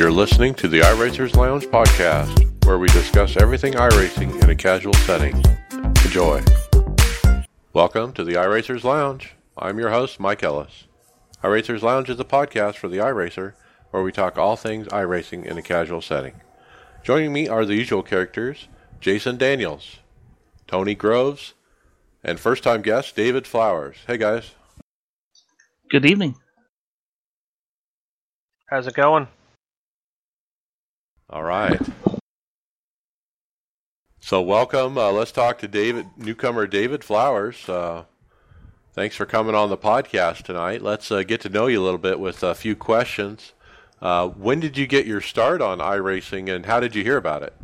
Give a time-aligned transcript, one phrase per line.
[0.00, 4.94] You're listening to the iRacers Lounge podcast, where we discuss everything iRacing in a casual
[4.94, 5.36] setting.
[6.06, 6.42] Enjoy.
[7.74, 9.34] Welcome to the iRacers Lounge.
[9.58, 10.84] I'm your host, Mike Ellis.
[11.44, 13.52] iRacers Lounge is a podcast for the iRacer,
[13.90, 16.40] where we talk all things iRacing in a casual setting.
[17.02, 18.68] Joining me are the usual characters
[19.02, 19.98] Jason Daniels,
[20.66, 21.52] Tony Groves,
[22.24, 23.98] and first time guest David Flowers.
[24.06, 24.52] Hey guys.
[25.90, 26.36] Good evening.
[28.70, 29.28] How's it going?
[31.32, 31.80] All right.
[34.18, 34.98] So welcome.
[34.98, 37.68] Uh, let's talk to David, newcomer David Flowers.
[37.68, 38.02] Uh,
[38.94, 40.82] thanks for coming on the podcast tonight.
[40.82, 43.52] Let's uh, get to know you a little bit with a few questions.
[44.02, 47.44] Uh, when did you get your start on iRacing, and how did you hear about
[47.44, 47.54] it?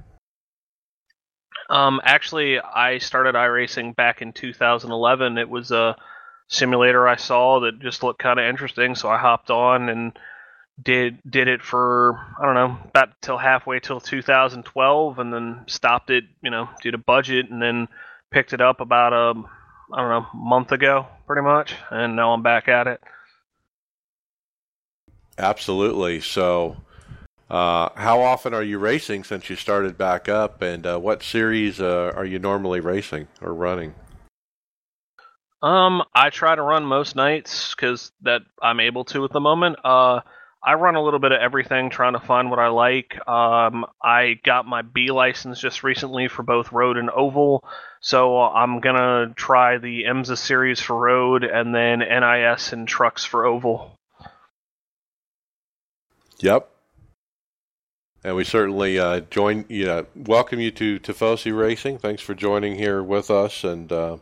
[1.68, 5.38] Um, actually, I started iRacing back in 2011.
[5.38, 5.96] It was a
[6.46, 10.16] simulator I saw that just looked kind of interesting, so I hopped on and
[10.82, 16.10] did did it for I don't know about till halfway till 2012, and then stopped
[16.10, 16.24] it.
[16.43, 17.88] You know, due to budget, and then
[18.30, 19.43] picked it up about a
[19.93, 23.01] I don't know month ago, pretty much, and now I'm back at it.
[25.38, 26.21] Absolutely.
[26.21, 26.77] So,
[27.51, 31.80] uh, how often are you racing since you started back up, and uh, what series
[31.80, 33.95] uh, are you normally racing or running?
[35.63, 39.77] Um, I try to run most nights because that I'm able to at the moment.
[39.82, 40.21] Uh,
[40.62, 43.16] I run a little bit of everything, trying to find what I like.
[43.29, 47.63] Um, I got my B license just recently for both road and oval,
[48.01, 53.46] so I'm gonna try the IMSA series for road and then NIS and trucks for
[53.46, 53.96] oval.
[56.38, 56.68] Yep.
[58.24, 61.98] And we certainly uh, join, you know, welcome you to Tifosi Racing.
[61.98, 64.16] Thanks for joining here with us, and uh,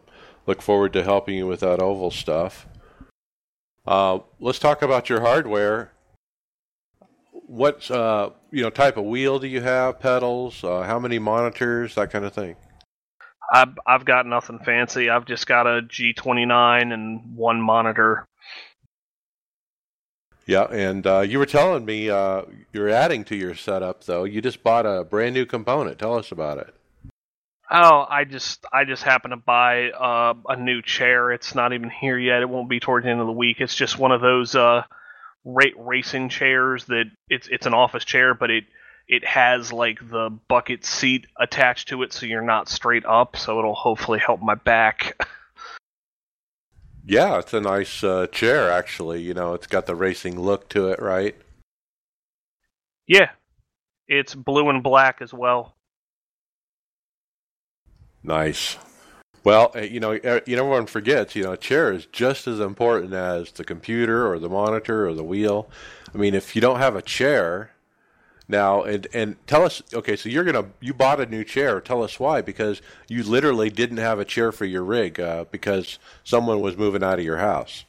[0.46, 2.66] look forward to helping you with that oval stuff.
[3.86, 5.93] Uh, let's talk about your hardware.
[7.54, 10.00] What uh, you know type of wheel do you have?
[10.00, 10.64] Pedals?
[10.64, 11.94] Uh, how many monitors?
[11.94, 12.56] That kind of thing.
[13.52, 15.08] I've I've got nothing fancy.
[15.08, 18.26] I've just got a G29 and one monitor.
[20.46, 24.24] Yeah, and uh, you were telling me uh, you're adding to your setup though.
[24.24, 26.00] You just bought a brand new component.
[26.00, 26.74] Tell us about it.
[27.70, 31.30] Oh, I just I just happened to buy uh, a new chair.
[31.30, 32.42] It's not even here yet.
[32.42, 33.60] It won't be towards the end of the week.
[33.60, 34.82] It's just one of those uh,
[35.44, 38.64] ra- racing chairs that it's it's an office chair, but it
[39.06, 43.36] it has like the bucket seat attached to it, so you're not straight up.
[43.36, 45.26] So it'll hopefully help my back.
[47.06, 49.20] Yeah, it's a nice uh, chair actually.
[49.20, 51.36] You know, it's got the racing look to it, right?
[53.06, 53.30] yeah,
[54.08, 55.74] it's blue and black as well.
[58.22, 58.78] Nice.
[59.44, 61.36] Well, uh, you know, uh, you know, everyone forgets.
[61.36, 65.12] You know, a chair is just as important as the computer or the monitor or
[65.12, 65.68] the wheel.
[66.14, 67.70] I mean, if you don't have a chair
[68.48, 71.78] now, and and tell us, okay, so you're gonna you bought a new chair.
[71.82, 72.40] Tell us why?
[72.40, 77.04] Because you literally didn't have a chair for your rig uh, because someone was moving
[77.04, 77.84] out of your house.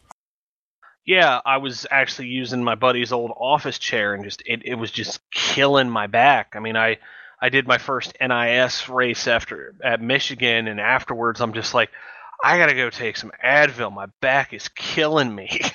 [1.05, 4.91] Yeah, I was actually using my buddy's old office chair, and just it, it was
[4.91, 6.55] just killing my back.
[6.55, 6.97] I mean, I
[7.41, 11.89] I did my first NIS race after at Michigan, and afterwards, I'm just like,
[12.43, 13.93] I gotta go take some Advil.
[13.93, 15.61] My back is killing me.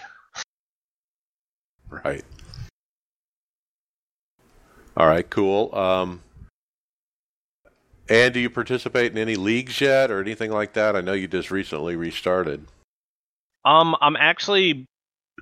[1.90, 2.24] Right.
[4.96, 5.74] All right, cool.
[5.74, 6.20] Um,
[8.08, 10.94] and do you participate in any leagues yet or anything like that?
[10.94, 12.66] I know you just recently restarted.
[13.64, 14.86] um, I'm actually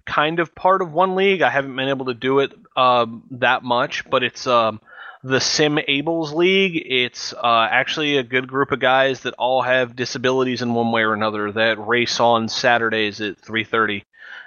[0.06, 1.42] kind of part of one league.
[1.42, 4.80] I haven't been able to do it um, that much, but it's um,
[5.22, 6.82] the Sim Ables League.
[6.86, 11.02] It's uh, actually a good group of guys that all have disabilities in one way
[11.02, 14.04] or another that race on Saturdays at 3:30,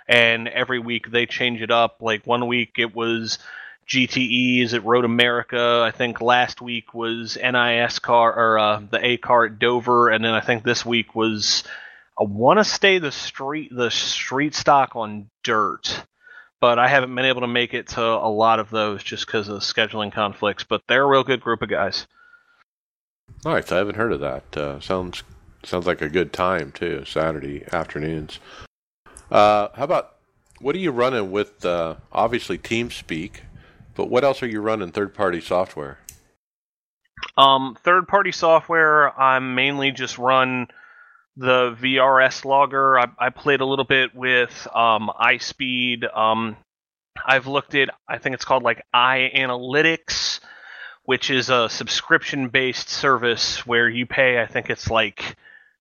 [0.07, 1.97] and every week they change it up.
[2.01, 3.39] Like one week it was
[3.87, 5.83] GTEs at Road America.
[5.85, 10.23] I think last week was NIS car or uh, the A car at Dover, and
[10.23, 11.63] then I think this week was
[12.19, 16.05] I want to stay the street the street stock on dirt,
[16.61, 19.49] but I haven't been able to make it to a lot of those just because
[19.49, 20.63] of scheduling conflicts.
[20.63, 22.07] But they're a real good group of guys.
[23.45, 24.57] All right, so I haven't heard of that.
[24.57, 25.23] Uh, sounds
[25.63, 27.03] sounds like a good time too.
[27.05, 28.39] Saturday afternoons.
[29.29, 30.15] Uh, how about
[30.59, 31.65] what are you running with?
[31.65, 33.41] Uh, obviously TeamSpeak,
[33.95, 35.97] but what else are you running third party software?
[37.37, 40.67] Um, third party software, I'm mainly just run
[41.37, 42.99] the VRS logger.
[42.99, 46.15] I, I played a little bit with um, iSpeed.
[46.15, 46.57] Um,
[47.25, 50.39] I've looked at, I think it's called like iAnalytics,
[51.03, 55.35] which is a subscription based service where you pay, I think it's like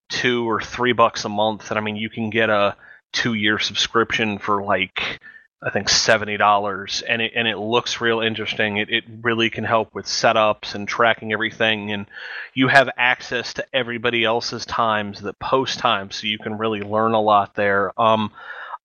[0.09, 1.71] two or three bucks a month.
[1.71, 2.77] And I mean, you can get a
[3.13, 5.21] two year subscription for like
[5.63, 8.79] I think seventy dollars, and it and it looks real interesting.
[8.79, 12.07] It it really can help with setups and tracking everything, and
[12.55, 17.13] you have access to everybody else's times that post times, so you can really learn
[17.13, 17.93] a lot there.
[18.01, 18.33] Um,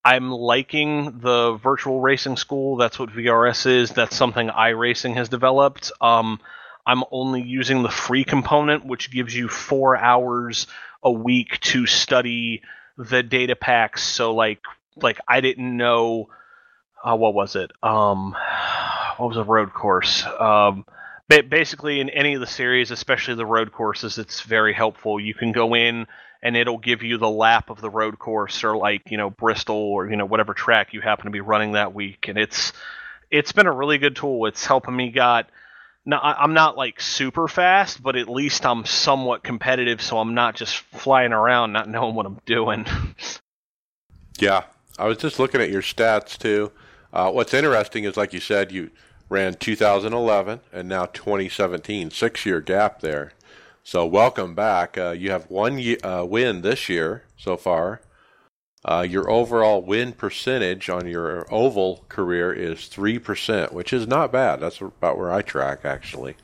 [0.04, 2.76] I'm liking the virtual racing school.
[2.76, 3.90] That's what VRS is.
[3.92, 5.94] That's something iRacing has developed.
[6.02, 6.42] Um,
[6.86, 10.68] I'm only using the free component, which gives you four hours
[11.02, 12.62] a week to study
[12.98, 14.04] the data packs.
[14.04, 14.60] So like
[14.98, 16.30] like I didn't know
[17.06, 17.72] uh, what was it?
[17.84, 18.36] Um,
[19.18, 20.26] what was a road course?
[20.26, 20.86] Um,
[21.28, 25.20] basically in any of the series, especially the road courses, it's very helpful.
[25.20, 26.08] You can go in
[26.42, 29.76] and it'll give you the lap of the road course or like you know Bristol
[29.76, 32.74] or you know whatever track you happen to be running that week, and it's
[33.32, 34.46] it's been a really good tool.
[34.46, 35.50] It's helping me got.
[36.08, 40.56] Now I'm not like super fast, but at least I'm somewhat competitive, so I'm not
[40.56, 42.86] just flying around not knowing what I'm doing.
[44.40, 44.66] yeah,
[45.00, 46.72] I was just looking at your stats too.
[47.16, 48.92] Uh, what's interesting is, like you said, you
[49.30, 53.32] ran 2011 and now 2017, six year gap there.
[53.84, 54.98] So welcome back.
[54.98, 58.02] Uh, you have one uh, win this year so far.
[58.84, 64.34] Uh, your overall win percentage on your oval career is three percent, which is not
[64.34, 64.60] bad.
[64.60, 66.36] That's about where I track actually.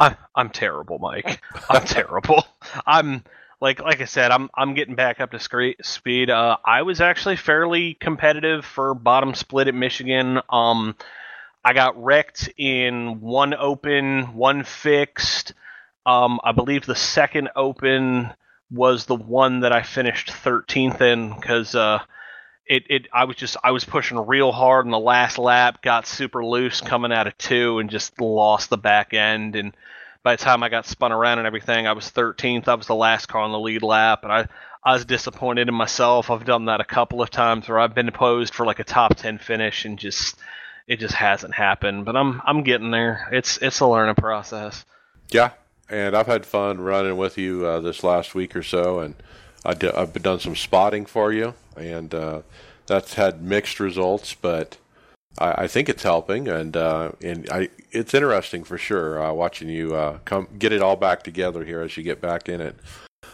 [0.00, 1.40] I'm, I'm terrible, Mike.
[1.70, 2.44] I'm terrible.
[2.86, 3.22] I'm
[3.62, 6.30] like like I said, I'm I'm getting back up to speed.
[6.30, 10.40] Uh, I was actually fairly competitive for bottom split at Michigan.
[10.50, 10.96] Um,
[11.64, 15.54] I got wrecked in one open, one fixed.
[16.04, 18.32] Um, I believe the second open
[18.68, 22.00] was the one that I finished 13th in because uh,
[22.66, 26.08] it, it I was just I was pushing real hard in the last lap, got
[26.08, 29.54] super loose coming out of two, and just lost the back end.
[29.54, 29.76] And
[30.22, 32.68] by the time I got spun around and everything, I was 13th.
[32.68, 34.46] I was the last car on the lead lap, and I
[34.84, 36.30] I was disappointed in myself.
[36.30, 39.14] I've done that a couple of times where I've been posed for like a top
[39.14, 40.36] 10 finish and just
[40.88, 42.04] it just hasn't happened.
[42.04, 43.28] But I'm I'm getting there.
[43.32, 44.84] It's it's a learning process.
[45.30, 45.50] Yeah,
[45.88, 49.14] and I've had fun running with you uh, this last week or so, and
[49.64, 52.42] I d- I've done some spotting for you, and uh,
[52.86, 54.76] that's had mixed results, but
[55.38, 59.68] I, I think it's helping, and uh, and I it's interesting for sure uh, watching
[59.68, 62.76] you uh, come get it all back together here as you get back in it.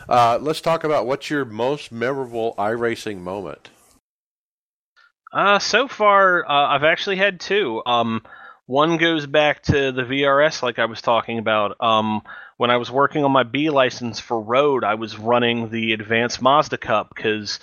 [0.08, 3.70] Uh, let's talk about what's your most memorable iRacing moment.
[5.32, 7.82] Uh, so far, uh, I've actually had two.
[7.84, 8.22] Um,
[8.66, 11.76] one goes back to the VRS, like I was talking about.
[11.80, 12.22] Um,
[12.56, 16.42] when I was working on my B license for road, I was running the Advanced
[16.42, 17.60] Mazda Cup because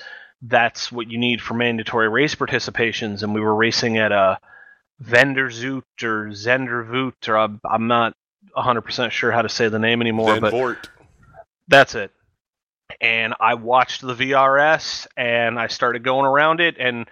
[0.47, 4.39] that's what you need for mandatory race participations, and we were racing at a
[5.03, 8.15] Venderzoot or Zendervoot, or I'm, I'm not
[8.55, 10.51] 100% sure how to say the name anymore, but
[11.67, 12.11] that's it.
[13.01, 17.07] And I watched the VRS, and I started going around it, and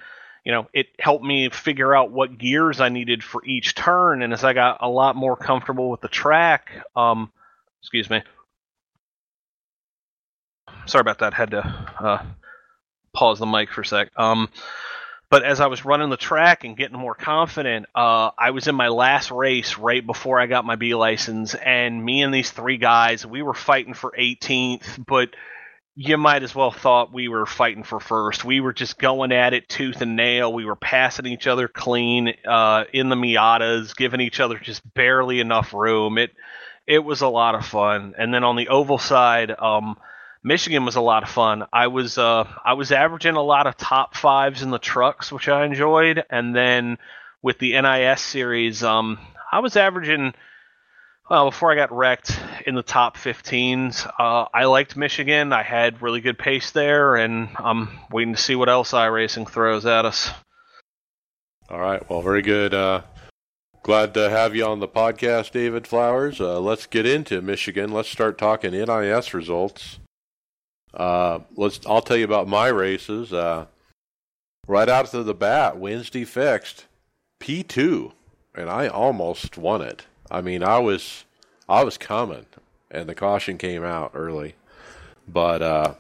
[0.46, 4.22] you know, it helped me figure out what gears I needed for each turn.
[4.22, 7.32] And as I got a lot more comfortable with the track, um,
[7.82, 8.22] excuse me,
[10.86, 11.34] sorry about that.
[11.34, 12.26] Had to uh,
[13.14, 14.12] pause the mic for a sec.
[14.18, 14.50] Um,
[15.30, 18.76] but as I was running the track and getting more confident, uh, I was in
[18.76, 22.78] my last race right before I got my B license, and me and these three
[22.78, 25.30] guys, we were fighting for 18th, but
[25.96, 28.44] you might as well thought we were fighting for first.
[28.44, 30.52] We were just going at it tooth and nail.
[30.52, 35.40] We were passing each other clean uh, in the Miatas, giving each other just barely
[35.40, 36.18] enough room.
[36.18, 36.32] It
[36.86, 38.14] it was a lot of fun.
[38.18, 39.98] And then on the oval side, um,
[40.44, 41.66] Michigan was a lot of fun.
[41.72, 45.48] I was uh, I was averaging a lot of top fives in the trucks, which
[45.48, 46.24] I enjoyed.
[46.30, 46.98] And then
[47.42, 49.20] with the NIS series, um,
[49.52, 50.34] I was averaging
[51.30, 55.54] well, before I got wrecked in the top 15s, uh, I liked Michigan.
[55.54, 59.86] I had really good pace there, and I'm waiting to see what else iRacing throws
[59.86, 60.30] at us.
[61.70, 62.08] All right.
[62.10, 62.74] Well, very good.
[62.74, 63.04] Uh,
[63.84, 66.42] glad to have you on the podcast, David Flowers.
[66.42, 67.94] Uh, let's get into Michigan.
[67.94, 70.00] Let's start talking NIS results.
[70.94, 71.80] Uh, let's.
[71.86, 73.34] I'll tell you about my races.
[73.34, 73.66] Uh,
[74.68, 76.86] right out of the bat, Wednesday fixed
[77.40, 78.12] P2,
[78.56, 80.06] and I almost won it.
[80.30, 81.26] I mean, I was
[81.68, 82.46] I was coming,
[82.92, 84.56] and the caution came out early,
[85.28, 85.94] but uh,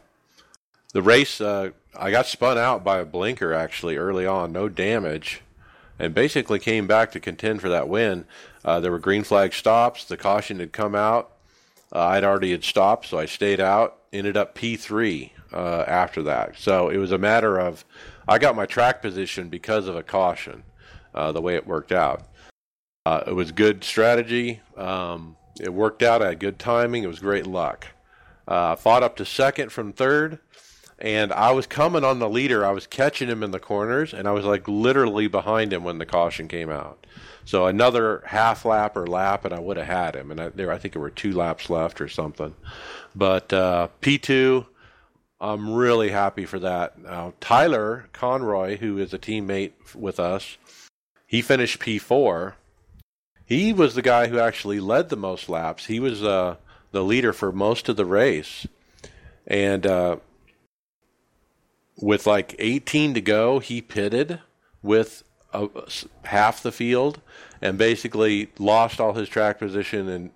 [0.93, 5.41] the race uh, I got spun out by a blinker actually early on, no damage,
[5.99, 8.25] and basically came back to contend for that win.
[8.63, 10.05] Uh, there were green flag stops.
[10.05, 11.31] The caution had come out.
[11.93, 13.97] Uh, I'd already had stopped, so I stayed out.
[14.13, 16.57] Ended up P3 uh, after that.
[16.57, 17.83] So it was a matter of
[18.27, 20.63] I got my track position because of a caution.
[21.13, 22.23] Uh, the way it worked out.
[23.05, 24.61] Uh, it was good strategy.
[24.77, 26.21] Um, it worked out.
[26.21, 27.03] I had good timing.
[27.03, 27.87] It was great luck.
[28.47, 30.39] Uh, fought up to second from third.
[30.99, 32.65] And I was coming on the leader.
[32.65, 35.97] I was catching him in the corners, and I was like literally behind him when
[35.97, 37.05] the caution came out.
[37.45, 40.31] So another half lap or lap, and I would have had him.
[40.31, 42.55] And I, there, I think there were two laps left or something.
[43.15, 44.65] But uh, P2,
[45.41, 46.97] I'm really happy for that.
[46.99, 50.57] Now Tyler Conroy, who is a teammate with us,
[51.27, 52.53] he finished P4.
[53.45, 55.87] He was the guy who actually led the most laps.
[55.87, 56.55] He was uh,
[56.91, 58.65] the leader for most of the race,
[59.45, 60.17] and uh,
[61.97, 64.39] with like 18 to go, he pitted
[64.81, 65.23] with
[65.53, 65.67] a,
[66.25, 67.21] half the field
[67.61, 70.31] and basically lost all his track position and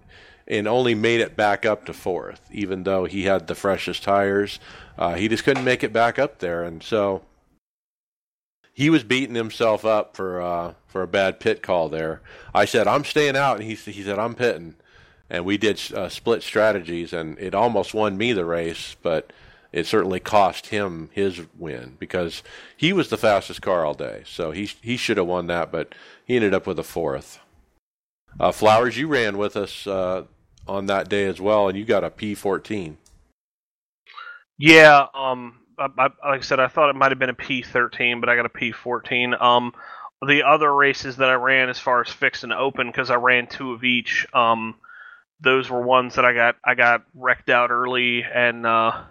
[0.49, 4.61] and only made it back up to fourth, even though he had the freshest tires.
[4.97, 7.21] Uh, he just couldn't make it back up there, and so
[8.71, 12.21] he was beating himself up for uh, for a bad pit call there.
[12.53, 14.75] I said I'm staying out, and he he said I'm pitting,
[15.29, 19.33] and we did uh, split strategies, and it almost won me the race, but
[19.77, 22.41] it certainly cost him his win because
[22.75, 24.23] he was the fastest car all day.
[24.25, 25.93] So he he should have won that, but
[26.25, 27.39] he ended up with a fourth.
[28.39, 30.23] Uh, Flowers, you ran with us uh,
[30.67, 32.95] on that day as well, and you got a P14.
[34.57, 38.19] Yeah, um, I, I, like I said, I thought it might have been a P13,
[38.19, 39.39] but I got a P14.
[39.39, 39.73] Um,
[40.27, 43.45] the other races that I ran, as far as fixed and open, because I ran
[43.45, 44.25] two of each.
[44.33, 44.73] Um,
[45.39, 49.03] those were ones that I got I got wrecked out early, and uh,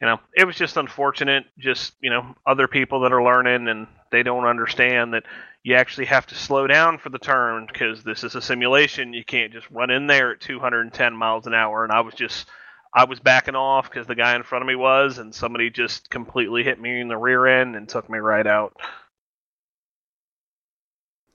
[0.00, 1.44] you know, it was just unfortunate.
[1.58, 5.24] Just you know, other people that are learning and they don't understand that
[5.62, 9.12] you actually have to slow down for the turn because this is a simulation.
[9.12, 11.82] You can't just run in there at 210 miles an hour.
[11.82, 12.46] And I was just,
[12.94, 16.08] I was backing off because the guy in front of me was, and somebody just
[16.08, 18.76] completely hit me in the rear end and took me right out.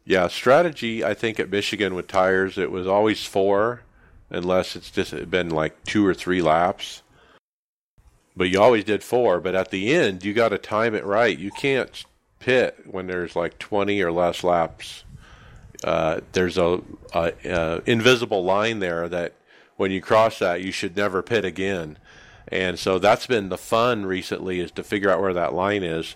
[0.05, 1.03] Yeah, strategy.
[1.03, 3.81] I think at Michigan with tires, it was always four,
[4.29, 7.01] unless it's just been like two or three laps
[8.35, 9.39] but you always did four.
[9.39, 11.37] But at the end, you got to time it right.
[11.37, 12.03] You can't
[12.39, 15.03] pit when there's like 20 or less laps.
[15.83, 16.81] Uh, there's a,
[17.13, 19.33] a, a, invisible line there that
[19.77, 21.97] when you cross that, you should never pit again.
[22.47, 26.15] And so that's been the fun recently is to figure out where that line is.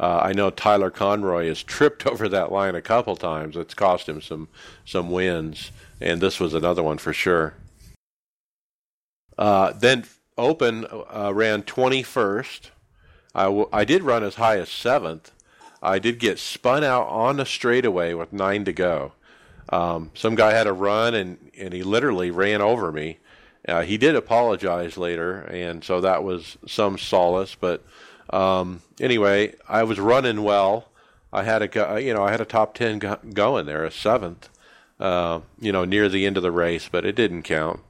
[0.00, 3.56] Uh, I know Tyler Conroy has tripped over that line a couple times.
[3.56, 4.48] It's cost him some
[4.84, 7.54] some wins, and this was another one for sure.
[9.38, 10.04] Uh, then
[10.36, 12.70] Open uh, ran 21st.
[13.34, 15.30] I, w- I did run as high as seventh.
[15.82, 19.12] I did get spun out on the straightaway with nine to go.
[19.68, 23.18] Um, some guy had a run and, and he literally ran over me.
[23.66, 27.54] Uh, he did apologize later, and so that was some solace.
[27.54, 27.82] But
[28.30, 30.88] um, anyway, I was running well.
[31.32, 34.50] I had a you know I had a top ten go- going there, a seventh,
[35.00, 37.80] uh, you know, near the end of the race, but it didn't count.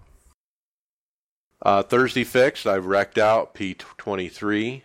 [1.63, 2.67] Uh, Thursday fixed.
[2.67, 4.83] I've wrecked out P23.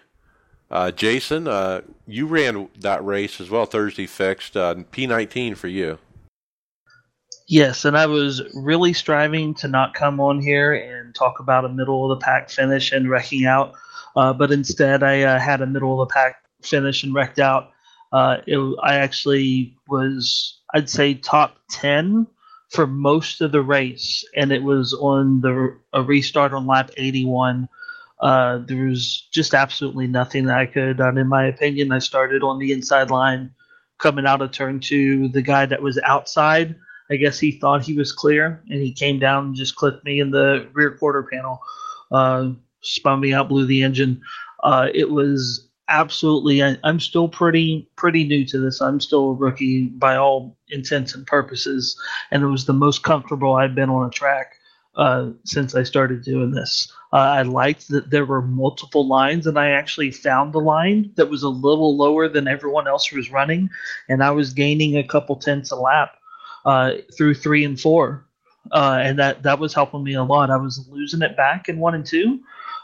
[0.71, 3.65] Uh, Jason, uh, you ran that race as well.
[3.65, 4.55] Thursday fixed.
[4.55, 5.97] Uh, P19 for you.
[7.47, 11.69] Yes, and I was really striving to not come on here and talk about a
[11.69, 13.73] middle of the pack finish and wrecking out,
[14.15, 17.71] uh, but instead I uh, had a middle of the pack finish and wrecked out.
[18.13, 22.27] It, I actually was, I'd say, top 10
[22.69, 27.67] for most of the race, and it was on the a restart on lap 81.
[28.19, 31.17] Uh, there was just absolutely nothing that I could have done.
[31.17, 33.51] In my opinion, I started on the inside line,
[33.97, 35.29] coming out of turn two.
[35.29, 36.75] The guy that was outside,
[37.09, 40.19] I guess he thought he was clear, and he came down and just clipped me
[40.19, 41.61] in the rear quarter panel,
[42.11, 42.49] uh,
[42.81, 44.21] spun me out, blew the engine.
[44.63, 48.81] Uh, it was absolutely I, am still pretty pretty new to this.
[48.81, 51.99] I'm still a rookie by all intents and purposes
[52.31, 54.53] and it was the most comfortable i've been on a track
[54.95, 56.91] uh, since i started doing this.
[57.11, 61.29] Uh, i liked that there were multiple lines and i actually found a line that
[61.29, 63.69] was a little lower than everyone else was running
[64.07, 66.11] and i was gaining a couple tenths a lap
[66.65, 68.25] uh, through three and four.
[68.71, 70.51] Uh, and that that was helping me a lot.
[70.51, 72.39] I was losing it back in one and two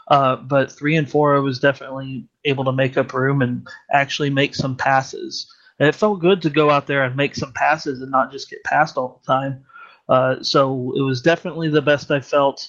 [0.08, 4.30] uh, but three and four, I was definitely able to make up room and actually
[4.30, 5.52] make some passes.
[5.78, 8.48] And it felt good to go out there and make some passes and not just
[8.48, 9.64] get passed all the time.
[10.08, 12.68] Uh, so it was definitely the best I felt.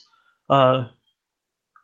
[0.49, 0.87] Uh,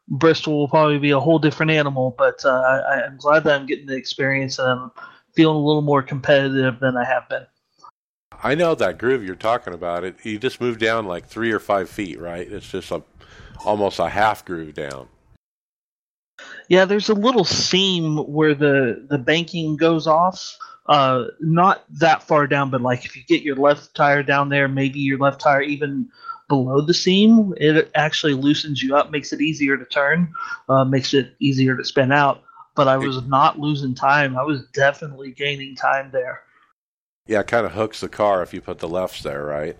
[0.07, 3.65] Bristol will probably be a whole different animal, but uh, I, am glad that I'm
[3.65, 4.91] getting the experience and I'm
[5.33, 7.45] feeling a little more competitive than I have been.
[8.43, 10.03] I know that groove you're talking about.
[10.03, 12.45] It you just move down like three or five feet, right?
[12.51, 13.01] It's just a
[13.63, 15.07] almost a half groove down.
[16.69, 20.57] Yeah, there's a little seam where the the banking goes off.
[20.85, 24.67] Uh, not that far down, but like if you get your left tire down there,
[24.67, 26.09] maybe your left tire even
[26.49, 30.33] below the seam, it actually loosens you up, makes it easier to turn,
[30.69, 32.43] uh, makes it easier to spin out.
[32.75, 34.35] But I was not losing time.
[34.35, 36.41] I was definitely gaining time there.
[37.27, 39.77] Yeah, it kind of hooks the car if you put the lefts there, right?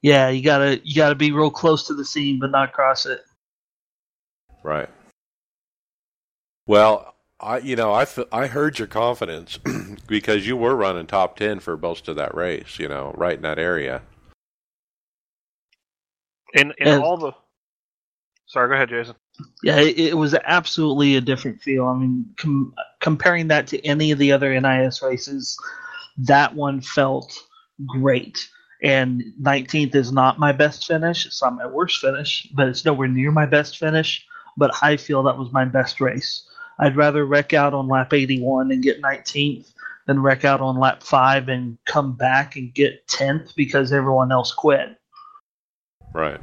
[0.00, 3.24] Yeah, you gotta you gotta be real close to the seam, but not cross it.
[4.62, 4.88] Right.
[6.66, 9.58] Well, I you know I I heard your confidence
[10.06, 12.78] because you were running top ten for most of that race.
[12.78, 14.02] You know, right in that area.
[16.54, 17.32] In in and, all the.
[18.46, 19.16] Sorry, go ahead, Jason.
[19.62, 21.86] Yeah, it, it was absolutely a different feel.
[21.86, 25.58] I mean, com- comparing that to any of the other NIS races,
[26.18, 27.36] that one felt
[27.86, 28.38] great.
[28.82, 31.26] And 19th is not my best finish.
[31.26, 34.24] It's not my worst finish, but it's nowhere near my best finish.
[34.56, 36.46] But I feel that was my best race.
[36.78, 39.72] I'd rather wreck out on lap 81 and get 19th
[40.06, 44.52] than wreck out on lap 5 and come back and get 10th because everyone else
[44.52, 44.96] quit.
[46.12, 46.40] Right.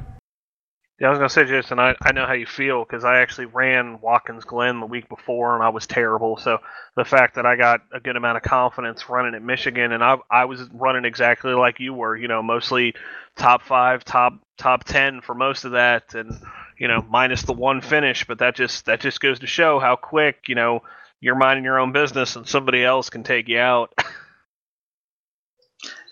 [0.98, 3.46] Yeah, I was gonna say, Jason, I, I know how you feel because I actually
[3.46, 6.36] ran Watkins Glen the week before and I was terrible.
[6.36, 6.58] So
[6.94, 10.18] the fact that I got a good amount of confidence running at Michigan and I
[10.30, 12.94] I was running exactly like you were, you know, mostly
[13.36, 16.40] top five, top top ten for most of that, and
[16.82, 18.26] you know, minus the one finish.
[18.26, 20.82] But that just that just goes to show how quick you know
[21.20, 23.94] you're minding your own business and somebody else can take you out.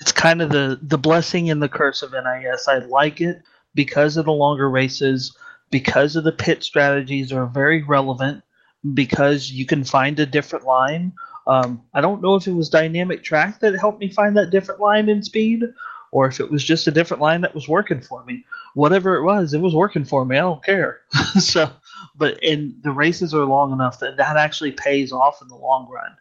[0.01, 2.69] it's kind of the the blessing and the curse of NIS.
[2.69, 3.43] I like it
[3.75, 5.37] because of the longer races,
[5.73, 8.45] because of the pit strategies are very relevant,
[8.95, 11.13] because you can find a different line.
[11.49, 14.81] Um, I don't know if it was dynamic track that helped me find that different
[14.81, 15.65] line in speed,
[16.13, 18.45] or if it was just a different line that was working for me.
[18.75, 20.37] Whatever it was, it was working for me.
[20.37, 21.01] I don't care.
[21.39, 21.71] so,
[22.17, 25.89] but and the races are long enough that that actually pays off in the long
[25.89, 26.17] run.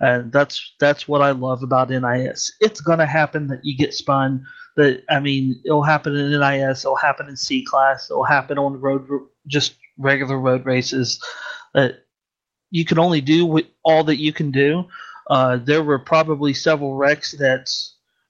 [0.00, 2.52] And that's that's what I love about NIS.
[2.60, 6.96] It's gonna happen that you get spun that I mean, it'll happen in NIS, it'll
[6.96, 9.06] happen in C class, it'll happen on road,
[9.46, 11.22] just regular road races.
[11.74, 12.04] That
[12.70, 14.84] you can only do all that you can do.
[15.28, 17.70] Uh, there were probably several wrecks that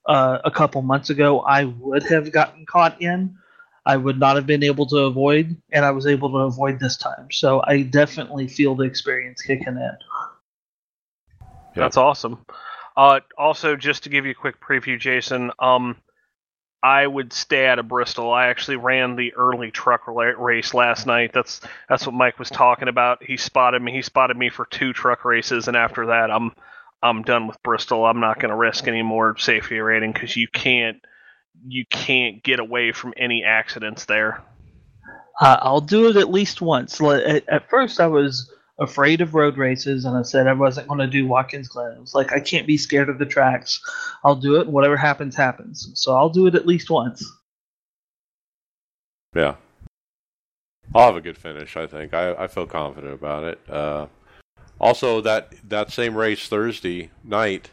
[0.06, 3.36] uh, a couple months ago I would have gotten caught in.
[3.84, 6.96] I would not have been able to avoid, and I was able to avoid this
[6.96, 7.28] time.
[7.30, 9.96] So I definitely feel the experience kicking in.
[11.76, 12.44] That's awesome.
[12.96, 15.96] Uh, also, just to give you a quick preview, Jason, um,
[16.82, 18.32] I would stay out of Bristol.
[18.32, 21.32] I actually ran the early truck race last night.
[21.32, 23.22] That's that's what Mike was talking about.
[23.22, 23.92] He spotted me.
[23.92, 26.52] He spotted me for two truck races, and after that, I'm
[27.02, 28.04] I'm done with Bristol.
[28.04, 30.98] I'm not going to risk any more safety rating because you can't
[31.66, 34.42] you can't get away from any accidents there.
[35.40, 37.00] Uh, I'll do it at least once.
[37.00, 41.00] At, at first, I was afraid of road races, and I said I wasn't going
[41.00, 41.92] to do Watkins Glen.
[41.92, 43.80] It was like I can't be scared of the tracks.
[44.24, 44.66] I'll do it.
[44.66, 45.90] Whatever happens, happens.
[45.94, 47.30] So I'll do it at least once.
[49.34, 49.56] Yeah,
[50.94, 51.76] I'll have a good finish.
[51.76, 53.60] I think I, I feel confident about it.
[53.68, 54.06] Uh,
[54.78, 57.70] also, that that same race Thursday night,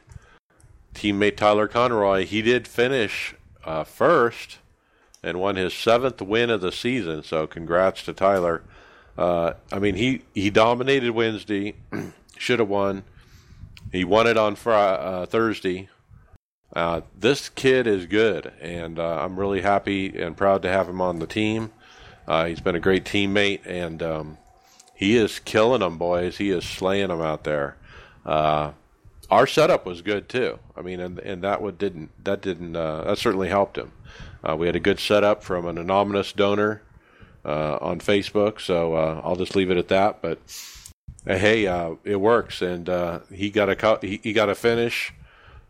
[0.93, 3.35] teammate Tyler Conroy he did finish
[3.65, 4.59] uh, first
[5.23, 7.23] and won his seventh win of the season.
[7.23, 8.61] So congrats to Tyler.
[9.17, 11.75] Uh, I mean, he, he dominated Wednesday,
[12.37, 13.03] should have won.
[13.91, 15.89] He won it on Friday, uh, Thursday.
[16.75, 20.99] Uh, this kid is good, and uh, I'm really happy and proud to have him
[20.99, 21.71] on the team.
[22.27, 24.37] Uh, he's been a great teammate, and um,
[25.03, 26.37] he is killing them, boys.
[26.37, 27.77] He is slaying them out there.
[28.25, 28.71] Uh,
[29.29, 30.59] our setup was good too.
[30.77, 33.91] I mean, and and that would didn't that didn't that certainly helped him.
[34.57, 36.81] we had a good setup from an anonymous donor
[37.45, 38.59] uh, on Facebook.
[38.61, 40.21] So uh, I'll just leave it at that.
[40.21, 40.39] But
[41.27, 45.13] uh, hey, uh, it works, and uh, he got a he, he got a finish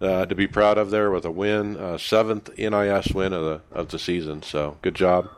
[0.02, 3.90] uh, to be proud of there with a win, seventh NIS win of the of
[3.90, 4.42] the season.
[4.44, 5.30] So good job.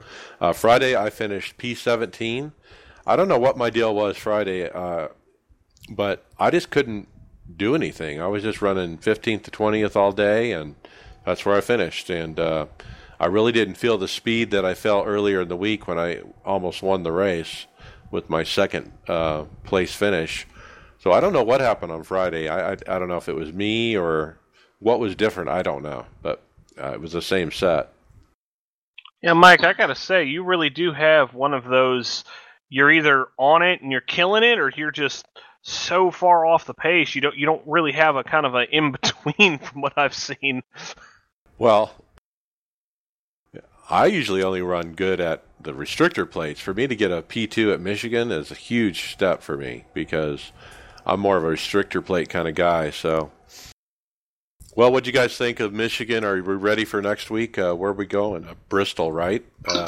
[0.54, 2.52] Friday I finished P17.
[3.08, 4.70] I don't know what my deal was Friday,
[5.90, 7.08] but I just couldn't
[7.56, 8.20] do anything.
[8.20, 10.76] I was just running 15th to 20th all day, and
[11.26, 12.10] that's where I finished.
[12.10, 12.40] And
[13.20, 16.22] I really didn't feel the speed that I felt earlier in the week when I
[16.44, 17.66] almost won the race
[18.12, 20.46] with my second uh, place finish.
[21.00, 22.48] So I don't know what happened on Friday.
[22.50, 24.38] I, I, I don't know if it was me or
[24.80, 25.50] what was different.
[25.50, 26.42] I don't know, but
[26.82, 27.92] uh, it was the same set.
[29.22, 32.26] Yeah, Mike, I gotta say, you really do have one of those.
[32.70, 35.26] You're either on it and you're killing it, or you're just
[35.62, 37.16] so far off the pace.
[37.16, 40.14] You don't you don't really have a kind of an in between from what I've
[40.14, 40.64] seen.
[41.58, 41.94] Well,
[43.90, 46.60] I usually only run good at the restrictor plates.
[46.60, 50.52] For me to get a P2 at Michigan is a huge step for me because
[51.06, 52.90] I'm more of a restrictor plate kind of guy.
[52.90, 53.32] So
[54.76, 56.26] Well, what do you guys think of Michigan?
[56.26, 57.58] Are we ready for next week?
[57.58, 58.44] Uh, where are we going?
[58.46, 59.44] Uh, Bristol, right?
[59.66, 59.86] Uh,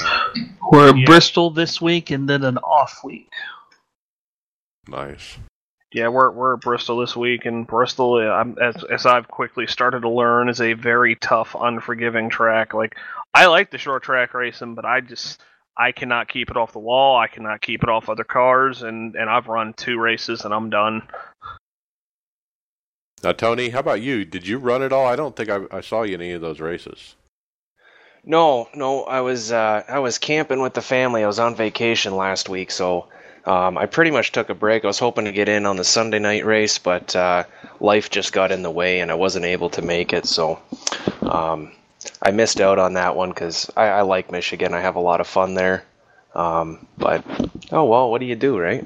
[0.72, 1.06] We're Yeah.
[1.06, 3.30] Bristol this week and then an off week.
[4.88, 5.38] nice.
[5.94, 9.68] Yeah, we're we're at Bristol this week, and Bristol, uh, I'm, as as I've quickly
[9.68, 12.74] started to learn, is a very tough, unforgiving track.
[12.74, 12.96] Like
[13.34, 15.42] I like the short track racing, but I just
[15.78, 17.18] I cannot keep it off the wall.
[17.18, 20.70] I cannot keep it off other cars, and and I've run two races and I'm
[20.70, 21.04] done.
[23.24, 24.26] Now, Tony, how about you?
[24.26, 25.06] Did you run it all?
[25.06, 27.16] I don't think I, I saw you in any of those races.
[28.24, 31.24] No, no, I was uh, I was camping with the family.
[31.24, 33.08] I was on vacation last week, so
[33.46, 34.84] um, I pretty much took a break.
[34.84, 37.46] I was hoping to get in on the Sunday night race, but uh,
[37.80, 40.26] life just got in the way, and I wasn't able to make it.
[40.26, 40.60] So
[41.22, 41.72] um,
[42.22, 44.74] I missed out on that one because I, I like Michigan.
[44.74, 45.86] I have a lot of fun there.
[46.36, 47.24] Um, but
[47.72, 48.86] oh well, what do you do, right?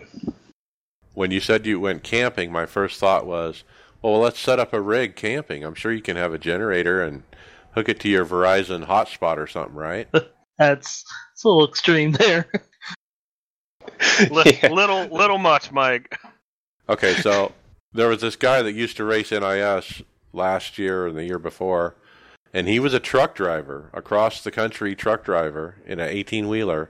[1.16, 3.64] When you said you went camping, my first thought was,
[4.02, 5.64] well, let's set up a rig camping.
[5.64, 7.24] I'm sure you can have a generator and
[7.74, 10.08] hook it to your Verizon hotspot or something, right?
[10.58, 12.48] That's it's a little extreme there.
[14.30, 14.70] Li- Yeah.
[14.70, 16.18] Little little much, Mike.
[16.90, 17.52] Okay, so
[17.94, 20.02] there was this guy that used to race NIS
[20.34, 21.96] last year and the year before,
[22.54, 26.90] and he was a truck driver, across the country truck driver in an 18 wheeler,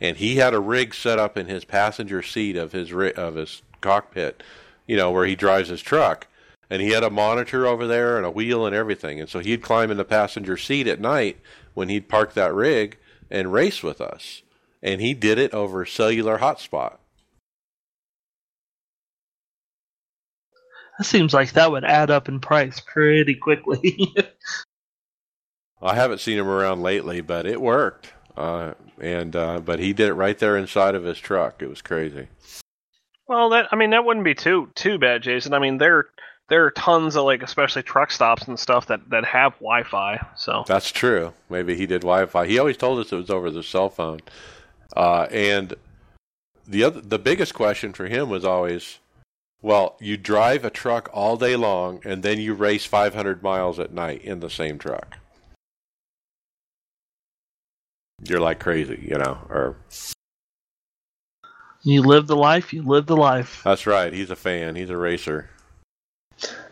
[0.00, 3.62] and he had a rig set up in his passenger seat of his of his
[3.80, 4.42] cockpit,
[4.86, 6.26] you know, where he drives his truck,
[6.70, 9.62] and he had a monitor over there and a wheel and everything, and so he'd
[9.62, 11.38] climb in the passenger seat at night
[11.74, 12.98] when he'd park that rig
[13.30, 14.42] and race with us,
[14.82, 16.98] and he did it over cellular hotspot.
[20.98, 24.14] That seems like that would add up in price pretty quickly.
[25.82, 28.12] I haven't seen him around lately, but it worked.
[28.36, 31.62] Uh, and uh, but he did it right there inside of his truck.
[31.62, 32.28] It was crazy.
[33.28, 35.52] Well, that I mean that wouldn't be too too bad, Jason.
[35.52, 36.06] I mean there
[36.48, 40.24] there are tons of like especially truck stops and stuff that that have Wi-Fi.
[40.36, 41.32] So That's true.
[41.50, 42.46] Maybe he did Wi-Fi.
[42.46, 44.20] He always told us it was over the cell phone.
[44.96, 45.74] Uh, and
[46.66, 48.98] the other, the biggest question for him was always,
[49.62, 53.92] well, you drive a truck all day long, and then you race 500 miles at
[53.92, 55.18] night in the same truck.
[58.22, 59.38] You're like crazy, you know.
[59.48, 59.76] Or
[61.82, 63.60] you live the life, you live the life.
[63.64, 64.12] that's right.
[64.12, 64.74] He's a fan.
[64.76, 65.50] He's a racer.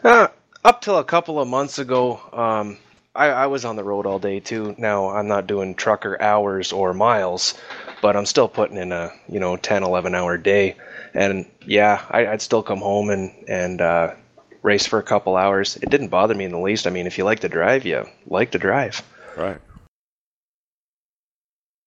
[0.05, 0.29] Uh,
[0.63, 2.77] up till a couple of months ago, um,
[3.15, 4.75] I, I was on the road all day too.
[4.77, 7.55] Now I'm not doing trucker hours or miles,
[8.03, 10.77] but I'm still putting in a you know 10, 11 hour day.
[11.15, 14.15] And yeah, I, I'd still come home and and uh,
[14.63, 15.77] race for a couple hours.
[15.77, 16.87] It didn't bother me in the least.
[16.87, 19.03] I mean, if you like to drive, you like to drive.
[19.37, 19.61] Right.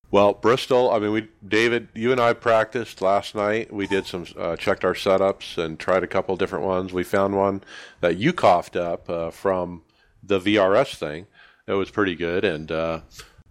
[0.09, 0.89] Well, Bristol.
[0.91, 3.73] I mean, we David, you and I practiced last night.
[3.73, 6.93] We did some uh, checked our setups and tried a couple different ones.
[6.93, 7.61] We found one
[7.99, 9.83] that you coughed up uh, from
[10.23, 11.27] the VRS thing.
[11.65, 13.01] It was pretty good, and uh,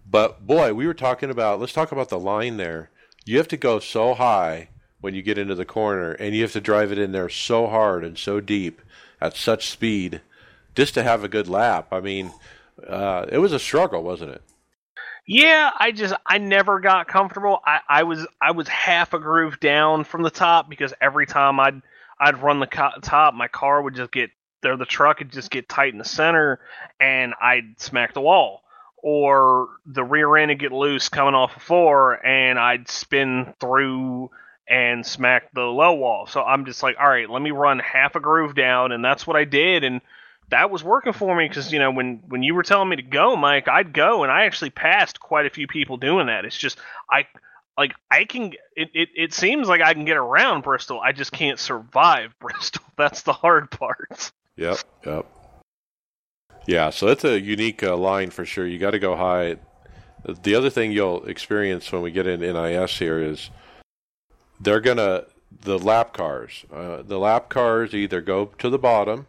[0.09, 1.59] but boy, we were talking about.
[1.59, 2.89] Let's talk about the line there.
[3.25, 6.53] You have to go so high when you get into the corner, and you have
[6.53, 8.81] to drive it in there so hard and so deep
[9.21, 10.21] at such speed
[10.73, 11.89] just to have a good lap.
[11.91, 12.31] I mean,
[12.87, 14.41] uh, it was a struggle, wasn't it?
[15.27, 17.59] Yeah, I just I never got comfortable.
[17.65, 21.59] I, I was I was half a groove down from the top because every time
[21.59, 21.81] I'd
[22.19, 24.77] I'd run the co- top, my car would just get there.
[24.77, 26.61] The truck would just get tight in the center,
[26.99, 28.63] and I'd smack the wall,
[29.03, 34.31] or the rear end would get loose coming off the floor, and I'd spin through
[34.69, 36.27] and smack the low wall.
[36.27, 39.27] So I'm just like, all right, let me run half a groove down, and that's
[39.27, 39.99] what I did, and
[40.49, 43.01] that was working for me because you know when when you were telling me to
[43.01, 46.45] go, Mike, I'd go, and I actually passed quite a few people doing that.
[46.45, 46.77] It's just
[47.11, 47.27] I
[47.77, 50.99] like I can it, it, it seems like I can get around Bristol.
[50.99, 52.83] I just can't survive Bristol.
[52.97, 54.31] That's the hard part.
[54.55, 55.25] Yep, yep.
[56.65, 58.67] Yeah, so that's a unique uh, line for sure.
[58.67, 59.55] You got to go high.
[60.25, 63.49] The other thing you'll experience when we get in NIS here is
[64.59, 65.25] they're gonna
[65.61, 66.65] the lap cars.
[66.73, 69.27] Uh, the lap cars either go to the bottom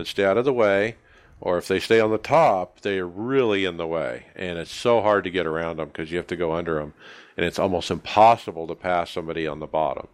[0.00, 0.96] and stay out of the way,
[1.40, 4.74] or if they stay on the top, they are really in the way, and it's
[4.74, 6.92] so hard to get around them because you have to go under them,
[7.36, 10.08] and it's almost impossible to pass somebody on the bottom.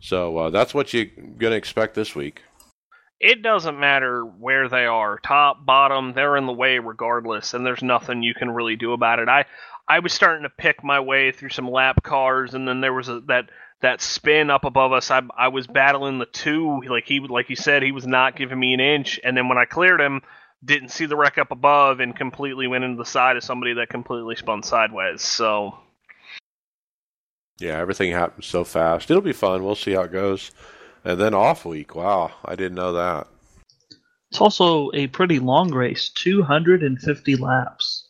[0.00, 1.06] So uh, that's what you're
[1.38, 2.42] gonna expect this week.
[3.20, 7.82] It doesn't matter where they are, top, bottom, they're in the way regardless, and there's
[7.82, 9.28] nothing you can really do about it.
[9.28, 9.44] I
[9.88, 13.08] I was starting to pick my way through some lap cars, and then there was
[13.08, 13.48] a, that
[13.80, 15.10] that spin up above us.
[15.10, 18.58] I I was battling the two, like he like he said, he was not giving
[18.58, 20.22] me an inch, and then when I cleared him,
[20.64, 23.88] didn't see the wreck up above, and completely went into the side of somebody that
[23.90, 25.22] completely spun sideways.
[25.22, 25.78] So
[27.58, 29.10] Yeah, everything happens so fast.
[29.10, 29.64] It'll be fun.
[29.64, 30.50] We'll see how it goes.
[31.04, 31.94] And then off week.
[31.94, 33.26] Wow, I didn't know that.
[34.30, 38.08] It's also a pretty long race, 250 laps.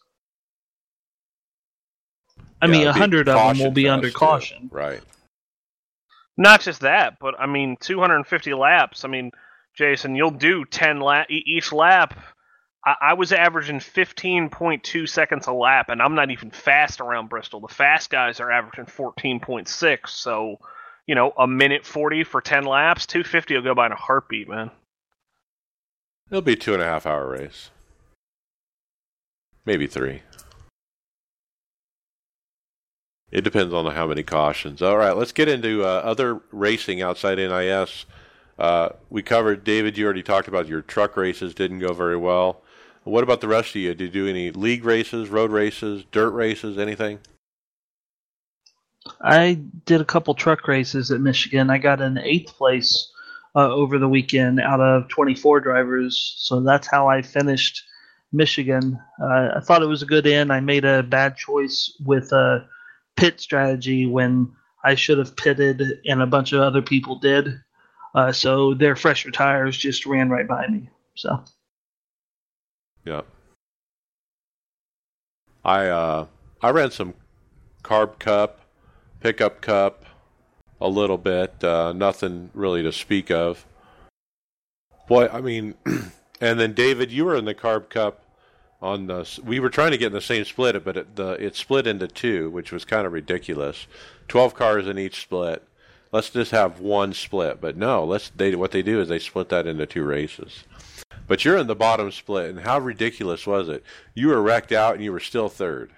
[2.60, 4.18] I Yeah, mean, it'd 100 of them will be fest, under too.
[4.18, 4.70] caution.
[4.70, 5.02] Right.
[6.38, 9.04] Not just that, but I mean, 250 laps.
[9.04, 9.32] I mean,
[9.74, 12.16] Jason, you'll do 10 lap each lap.
[12.86, 17.60] I, I was averaging 15.2 seconds a lap, and I'm not even fast around Bristol.
[17.60, 20.08] The fast guys are averaging 14.6.
[20.08, 20.58] So,
[21.08, 24.48] you know, a minute 40 for 10 laps, 250 will go by in a heartbeat,
[24.48, 24.70] man.
[26.30, 27.72] It'll be two and a half hour race.
[29.64, 30.22] Maybe three.
[33.30, 34.80] It depends on how many cautions.
[34.80, 38.06] All right, let's get into uh, other racing outside NIS.
[38.58, 42.62] Uh, we covered, David, you already talked about your truck races didn't go very well.
[43.04, 43.94] What about the rest of you?
[43.94, 47.20] Did you do any league races, road races, dirt races, anything?
[49.22, 51.70] I did a couple truck races at Michigan.
[51.70, 53.10] I got in eighth place
[53.54, 56.34] uh, over the weekend out of 24 drivers.
[56.38, 57.82] So that's how I finished
[58.32, 59.00] Michigan.
[59.22, 60.52] Uh, I thought it was a good end.
[60.52, 62.66] I made a bad choice with a
[63.18, 64.52] pit strategy when
[64.84, 67.60] I should have pitted, and a bunch of other people did.
[68.14, 70.88] Uh, so their fresher tires just ran right by me.
[71.16, 71.42] So
[73.04, 73.22] Yeah.
[75.64, 76.26] I uh
[76.62, 77.14] I ran some
[77.82, 78.60] carb cup,
[79.20, 80.04] pickup cup,
[80.80, 83.66] a little bit, uh, nothing really to speak of.
[85.08, 85.74] Boy, I mean,
[86.40, 88.22] and then David, you were in the carb cup
[88.80, 89.40] on the.
[89.44, 92.08] We were trying to get in the same split, but it, the it split into
[92.08, 93.86] two, which was kind of ridiculous.
[94.28, 95.62] Twelve cars in each split.
[96.10, 98.04] Let's just have one split, but no.
[98.04, 100.64] Let's they what they do is they split that into two races.
[101.26, 103.84] But you're in the bottom split, and how ridiculous was it?
[104.14, 105.92] You were wrecked out, and you were still third.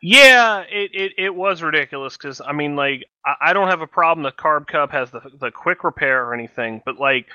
[0.00, 3.86] Yeah, it, it, it was ridiculous because I mean, like, I, I don't have a
[3.86, 7.26] problem that Carb Cup has the the quick repair or anything, but like,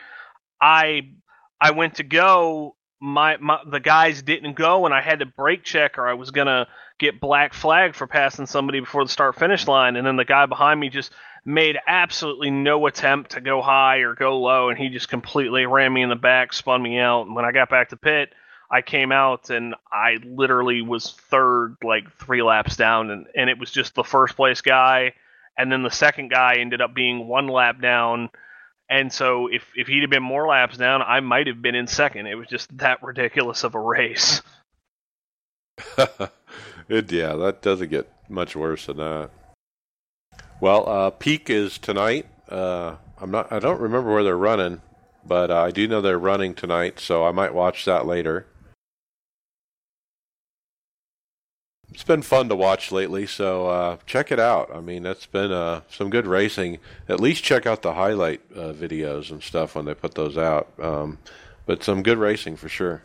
[0.61, 1.09] I
[1.59, 5.63] I went to go, my, my the guys didn't go, and I had to brake
[5.63, 6.67] check, or I was gonna
[6.99, 10.45] get black flag for passing somebody before the start finish line, and then the guy
[10.45, 11.11] behind me just
[11.45, 15.93] made absolutely no attempt to go high or go low, and he just completely ran
[15.93, 18.33] me in the back, spun me out, and when I got back to pit.
[18.69, 23.57] I came out and I literally was third, like three laps down, and, and it
[23.57, 25.13] was just the first place guy,
[25.57, 28.29] and then the second guy ended up being one lap down,
[28.89, 31.87] and so if if he'd have been more laps down, I might have been in
[31.87, 32.27] second.
[32.27, 34.41] It was just that ridiculous of a race.
[36.89, 39.29] it, yeah, that doesn't get much worse than that.
[40.59, 42.27] Well, uh, peak is tonight.
[42.49, 43.51] Uh, I'm not.
[43.51, 44.81] I don't remember where they're running,
[45.25, 48.47] but uh, I do know they're running tonight, so I might watch that later.
[51.97, 54.69] It's been fun to watch lately, so uh, check it out.
[54.71, 56.77] I mean, that's been uh, some good racing.
[57.09, 60.71] At least check out the highlight uh, videos and stuff when they put those out.
[60.79, 61.17] Um,
[61.65, 63.01] but some good racing for sure.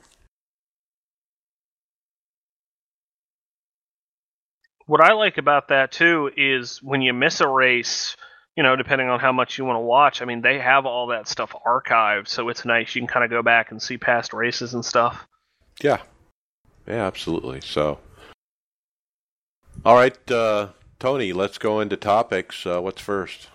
[4.85, 8.15] What I like about that too is when you miss a race,
[8.59, 11.07] you know, depending on how much you want to watch, I mean, they have all
[11.07, 12.95] that stuff archived, so it's nice.
[12.95, 15.27] You can kind of go back and see past races and stuff.
[15.83, 16.03] Yeah.
[16.87, 17.63] Yeah, absolutely.
[17.63, 17.99] So,
[19.85, 20.68] all right, uh,
[20.99, 22.66] Tony, let's go into topics.
[22.66, 23.49] Uh, what's first?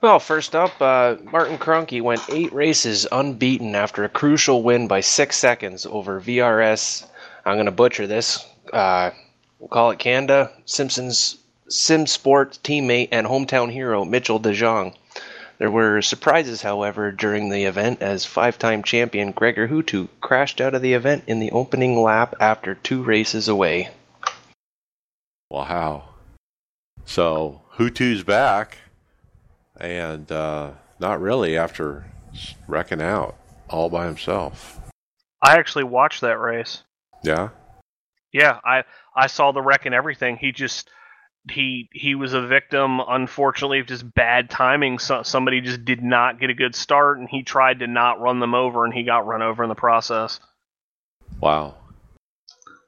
[0.00, 5.00] Well, first up, uh, Martin Kroenke went eight races unbeaten after a crucial win by
[5.00, 7.04] six seconds over VRS.
[7.44, 8.46] I'm going to butcher this.
[8.72, 9.10] Uh,
[9.58, 10.52] we'll call it Canada.
[10.66, 14.94] Simpsons Sim Sport teammate and hometown hero Mitchell DeJong.
[15.58, 20.82] There were surprises, however, during the event as five-time champion Greger Huttu crashed out of
[20.82, 23.90] the event in the opening lap after two races away.
[25.50, 26.10] Wow.
[27.04, 28.78] So, Huttu's back,
[29.80, 32.04] and uh, not really after
[32.68, 33.36] wrecking out
[33.68, 34.80] all by himself.
[35.42, 36.82] I actually watched that race.
[37.24, 37.48] Yeah?
[38.32, 38.84] Yeah, I
[39.16, 40.36] I saw the wreck and everything.
[40.36, 40.90] He just
[41.50, 44.98] he he was a victim, unfortunately, of just bad timing.
[44.98, 48.40] So, somebody just did not get a good start, and he tried to not run
[48.40, 50.40] them over, and he got run over in the process.
[51.40, 51.74] Wow.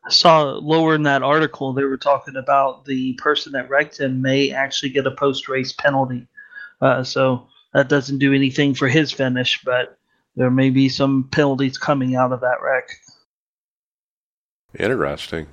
[0.05, 4.23] I saw lower in that article they were talking about the person that wrecked him
[4.23, 6.27] may actually get a post race penalty.
[6.81, 9.99] Uh, so that doesn't do anything for his finish, but
[10.37, 12.88] there may be some penalties coming out of that wreck.
[14.79, 15.46] Interesting.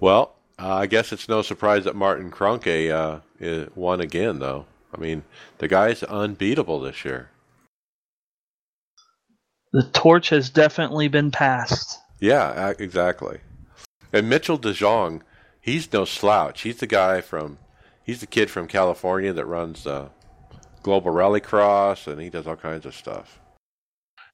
[0.00, 4.66] Well, uh, I guess it's no surprise that Martin Kroenke uh, won again, though.
[4.92, 5.22] I mean,
[5.58, 7.30] the guy's unbeatable this year.
[9.72, 11.98] The torch has definitely been passed.
[12.20, 13.38] Yeah, exactly.
[14.12, 15.20] And Mitchell DeJong,
[15.60, 16.62] he's no slouch.
[16.62, 17.58] He's the guy from,
[18.02, 20.08] he's the kid from California that runs the
[20.82, 23.38] Global Rallycross, and he does all kinds of stuff.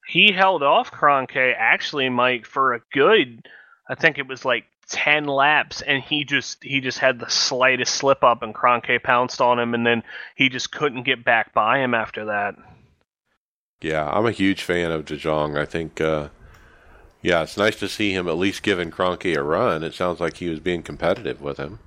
[0.06, 3.46] He held off Kroenke actually, Mike, for a good.
[3.88, 7.94] I think it was like ten laps, and he just he just had the slightest
[7.94, 10.02] slip up, and Kroenke pounced on him, and then
[10.34, 12.56] he just couldn't get back by him after that.
[13.80, 15.56] Yeah, I'm a huge fan of De Jong.
[15.56, 16.28] I think, uh,
[17.20, 19.82] yeah, it's nice to see him at least giving Kroenke a run.
[19.82, 21.80] It sounds like he was being competitive with him.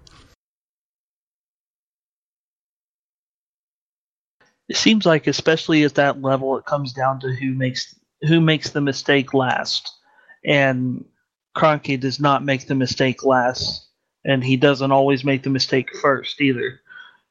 [4.69, 7.95] It seems like, especially at that level, it comes down to who makes
[8.27, 9.91] who makes the mistake last,
[10.43, 11.05] and
[11.57, 13.87] Kroenke does not make the mistake last,
[14.23, 16.81] and he doesn't always make the mistake first either.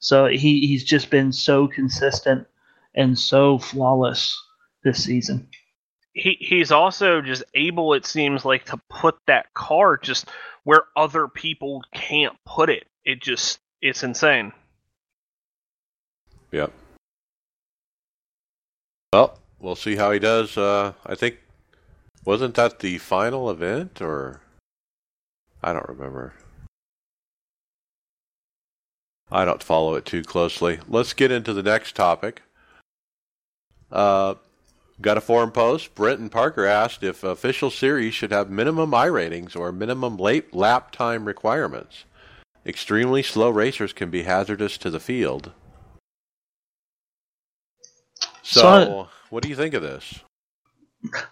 [0.01, 2.47] So he, he's just been so consistent
[2.95, 4.37] and so flawless
[4.83, 5.49] this season.
[6.13, 10.29] He he's also just able, it seems like, to put that car just
[10.65, 12.87] where other people can't put it.
[13.05, 14.53] It just it's insane.
[16.53, 16.73] Yep.
[19.13, 20.57] Well, we'll see how he does.
[20.57, 21.37] Uh, I think
[22.27, 24.43] wasn't that the final event, or
[25.63, 26.35] I don't remember.
[29.31, 30.81] I don't follow it too closely.
[30.89, 32.43] Let's get into the next topic.
[33.91, 34.35] Uh,
[35.01, 35.95] got a forum post.
[35.95, 40.91] Brenton Parker asked if official series should have minimum I ratings or minimum late lap
[40.91, 42.05] time requirements.
[42.65, 45.53] Extremely slow racers can be hazardous to the field.
[48.43, 50.21] So, so what do you think of this?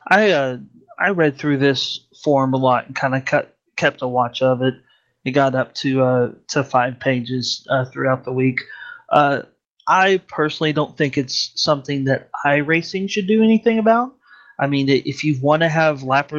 [0.09, 0.59] I uh,
[0.99, 4.63] I read through this forum a lot and kind of cut, kept a watch of
[4.63, 4.75] it.
[5.25, 8.61] It got up to uh, to five pages uh, throughout the week.
[9.09, 9.43] Uh,
[9.87, 14.15] I personally don't think it's something that iRacing should do anything about.
[14.59, 16.33] I mean, if you want to have lap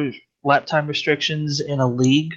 [0.44, 2.34] lap time restrictions in a league,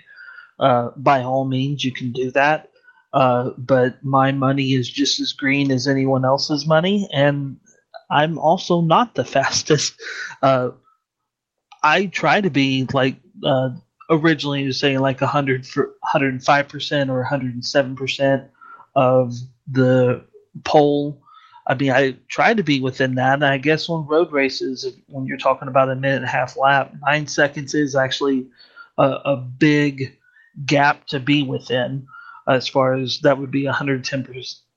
[0.60, 2.69] uh, by all means you can do that.
[3.13, 7.58] Uh, but my money is just as green as anyone else's money, and
[8.12, 9.99] I'm also not the fastest.
[10.41, 10.71] Uh,
[11.83, 13.69] I try to be like uh,
[14.09, 18.43] originally was saying like 100 for 105 percent or 107 percent
[18.95, 19.33] of
[19.67, 20.23] the
[20.63, 21.21] pole.
[21.67, 23.35] I mean, I try to be within that.
[23.35, 26.57] And I guess on road races, when you're talking about a minute and a half
[26.57, 28.47] lap, nine seconds is actually
[28.97, 30.17] a, a big
[30.65, 32.07] gap to be within.
[32.47, 34.27] As far as that would be 110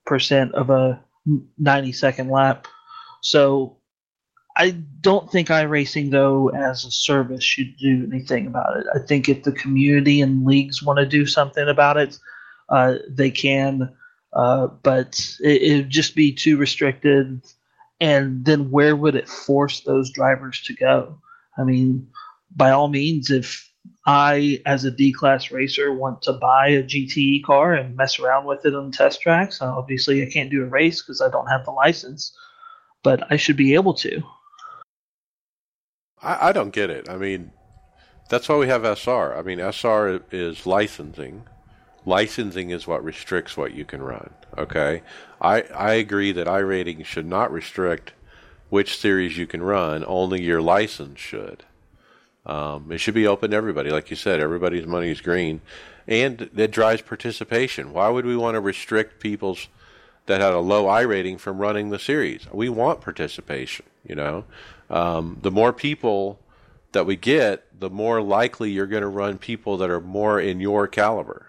[0.05, 1.03] percent of a
[1.59, 2.67] 90 second lap.
[3.23, 3.79] So
[4.57, 8.87] I don't think iRacing, though, as a service, should do anything about it.
[8.95, 12.19] I think if the community and leagues want to do something about it,
[12.69, 13.91] uh, they can.
[14.33, 17.43] Uh, but it would just be too restricted.
[18.01, 21.19] And then where would it force those drivers to go?
[21.57, 22.09] I mean,
[22.55, 23.71] by all means, if
[24.07, 28.47] I, as a D class racer, want to buy a GTE car and mess around
[28.47, 31.65] with it on test tracks, obviously I can't do a race because I don't have
[31.65, 32.37] the license,
[33.03, 34.23] but I should be able to.
[36.23, 37.09] I, I don't get it.
[37.09, 37.53] I mean,
[38.29, 39.37] that's why we have SR.
[39.37, 41.45] I mean, SR is licensing.
[42.05, 44.31] Licensing is what restricts what you can run.
[44.59, 45.03] Okay,
[45.41, 48.13] I I agree that iRating should not restrict
[48.71, 50.05] which series you can run.
[50.07, 51.65] Only your license should.
[52.45, 54.41] Um, it should be open to everybody, like you said.
[54.41, 55.61] Everybody's money is green,
[56.09, 57.93] and it drives participation.
[57.93, 59.69] Why would we want to restrict people's
[60.27, 62.47] that had a low I rating from running the series?
[62.51, 63.87] We want participation.
[64.05, 64.45] You know,
[64.93, 66.39] um, the more people
[66.93, 70.61] that we get, the more likely you're going to run people that are more in
[70.61, 71.47] your caliber.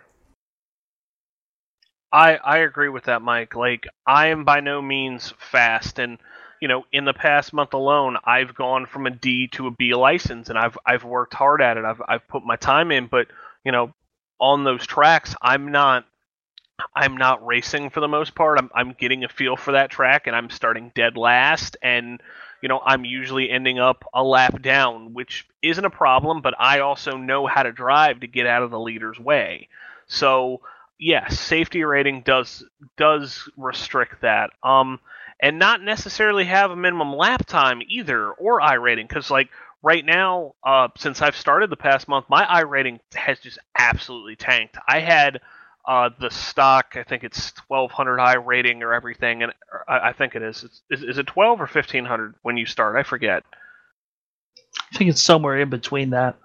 [2.12, 3.56] I I agree with that, Mike.
[3.56, 6.19] Like I am by no means fast, and
[6.62, 9.93] you know, in the past month alone, I've gone from a D to a B
[9.93, 11.84] license, and I've I've worked hard at it.
[11.84, 13.27] I've I've put my time in, but
[13.65, 13.93] you know,
[14.39, 16.06] on those tracks, I'm not
[16.95, 18.60] I'm not racing for the most part.
[18.60, 22.21] I'm I'm getting a feel for that track, and I'm starting dead last, and
[22.63, 26.80] you know, I'm usually ending up a lap down, which isn't a problem, but I
[26.80, 29.67] also know how to drive to get out of the leader's way.
[30.08, 30.62] So,
[30.97, 32.63] yes, safety rating does
[32.95, 34.52] does restrict that.
[34.63, 35.02] Um
[35.41, 39.50] and not necessarily have a minimum lap time either or I rating cuz like
[39.81, 44.37] right now uh since I've started the past month, my I rating has just absolutely
[44.37, 44.77] tanked.
[44.87, 45.42] I had
[45.86, 49.54] uh, the stock, I think it's 1200 I rating or everything, and
[49.88, 50.63] I, I think it is.
[50.90, 51.04] is.
[51.04, 52.96] Is it 12 or 1500 when you start?
[52.96, 53.44] I forget.
[54.79, 56.38] I think it's somewhere in between that.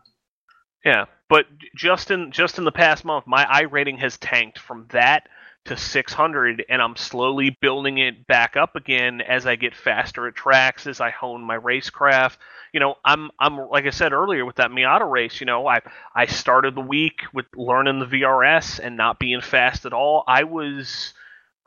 [0.85, 4.87] Yeah, but just in just in the past month, my I rating has tanked from
[4.91, 5.29] that
[5.69, 10.35] to 600 and I'm slowly building it back up again as I get faster at
[10.35, 12.37] tracks as I hone my racecraft.
[12.73, 15.81] You know, I'm I'm like I said earlier with that Miata race, you know, I
[16.15, 20.25] I started the week with learning the VRS and not being fast at all.
[20.27, 21.15] I was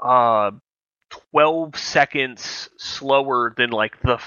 [0.03, 0.51] uh
[1.31, 4.19] 12 seconds slower than like the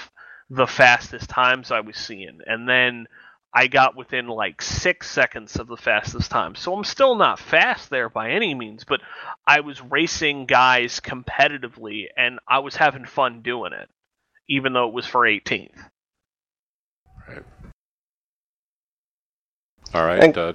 [0.49, 3.07] the fastest times I was seeing, and then
[3.55, 6.55] I got within like six seconds of the fastest time.
[6.55, 8.99] So I'm still not fast there by any means, but
[9.47, 13.87] I was racing guys competitively, and I was having fun doing it,
[14.49, 15.69] even though it was for 18th.
[17.29, 17.43] Right.
[19.93, 20.21] All right.
[20.21, 20.53] And, uh,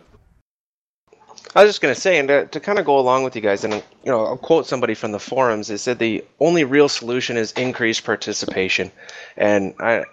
[1.57, 3.41] I was just going to say, and to, to kind of go along with you
[3.41, 3.83] guys, and you
[4.13, 5.69] know, I'll quote somebody from the forums.
[5.69, 8.93] They said the only real solution is increased participation,
[9.39, 10.05] and I,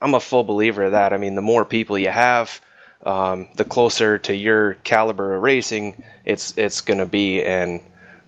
[0.00, 1.12] I'm a full believer of that.
[1.12, 2.60] I mean, the more people you have,
[3.04, 7.80] um, the closer to your caliber of racing it's it's going to be, and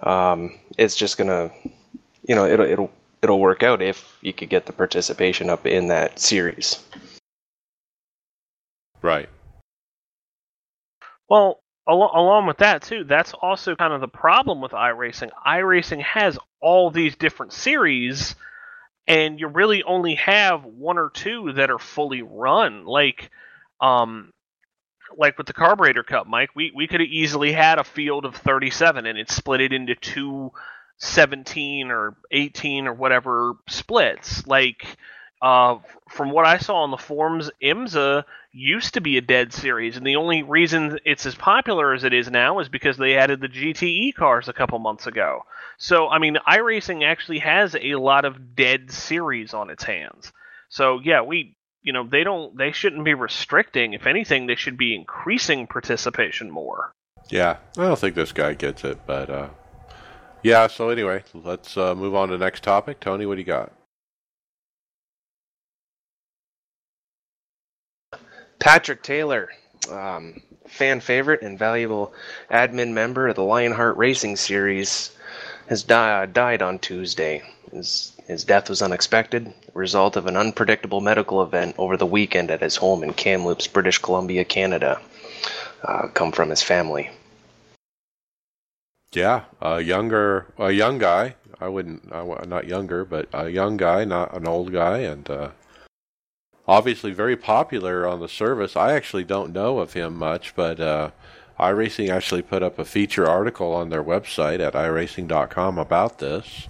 [0.03, 1.53] um, it's just going to,
[2.27, 2.91] you know, it'll it'll
[3.23, 6.83] it'll work out if you could get the participation up in that series.
[9.03, 9.29] Right.
[11.29, 15.31] Well, al- along with that too, that's also kind of the problem with iRacing.
[15.47, 18.35] iRacing has all these different series,
[19.11, 22.87] and you really only have one or two that are fully run.
[22.87, 23.29] Like,
[23.81, 24.33] um,
[25.19, 28.37] like with the carburetor cup, Mike, we we could have easily had a field of
[28.37, 30.53] 37, and it split it into two
[30.99, 34.47] 17 or 18 or whatever splits.
[34.47, 34.97] Like,
[35.43, 35.79] uh,
[36.09, 40.07] from what I saw on the forums, IMSA used to be a dead series, and
[40.07, 43.49] the only reason it's as popular as it is now is because they added the
[43.49, 45.43] GTE cars a couple months ago.
[45.79, 50.33] So, I mean, iRacing actually has a lot of dead series on its hands.
[50.69, 53.95] So, yeah, we, you know, they don't, they shouldn't be restricting.
[53.95, 56.95] If anything, they should be increasing participation more.
[57.31, 59.49] Yeah, I don't think this guy gets it, but uh,
[60.43, 60.67] yeah.
[60.67, 62.99] So anyway, let's uh, move on to the next topic.
[63.01, 63.73] Tony, what do you got?
[68.61, 69.49] Patrick Taylor,
[69.91, 72.13] um, fan favorite and valuable
[72.51, 75.11] admin member of the Lionheart Racing Series,
[75.69, 77.43] has di- died on Tuesday.
[77.73, 82.61] His, his death was unexpected, result of an unpredictable medical event over the weekend at
[82.61, 85.01] his home in Kamloops, British Columbia, Canada.
[85.83, 87.09] Uh, come from his family.
[89.13, 91.35] Yeah, a younger, a young guy.
[91.59, 95.51] I wouldn't, uh, not younger, but a young guy, not an old guy, and uh,
[96.71, 98.77] obviously very popular on the service.
[98.77, 101.11] I actually don't know of him much, but uh,
[101.59, 106.69] iRacing actually put up a feature article on their website at iRacing.com about this.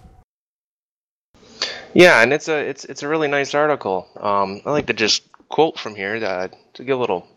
[1.92, 4.09] Yeah, and it's a it's it's a really nice article.
[4.18, 7.28] Um, I like to just quote from here to, to give a little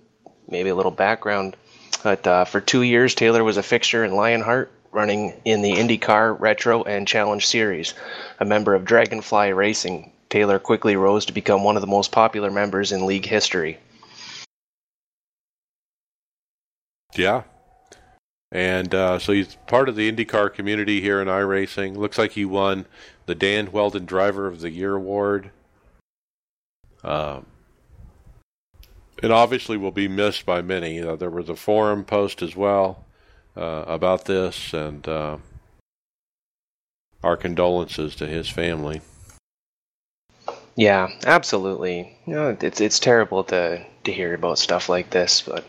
[0.48, 1.58] maybe a little background.
[2.02, 6.40] But uh, for two years, Taylor was a fixture in Lionheart, running in the IndyCar
[6.40, 7.94] Retro and Challenge Series,
[8.40, 12.50] a member of Dragonfly Racing, Taylor quickly rose to become one of the most popular
[12.50, 13.78] members in league history.
[17.16, 17.44] Yeah.
[18.52, 21.96] And uh, so he's part of the IndyCar community here in iRacing.
[21.96, 22.88] Looks like he won
[23.28, 25.52] the Dan Wheldon Driver of the Year award.
[27.04, 27.46] Um,
[29.22, 31.00] and obviously will be missed by many.
[31.00, 33.06] Uh, there was a forum post as well
[33.56, 35.38] uh, about this, and uh,
[37.22, 39.02] our condolences to his family.
[40.76, 42.18] Yeah, absolutely.
[42.26, 45.64] You know, it's it's terrible to to hear about stuff like this, but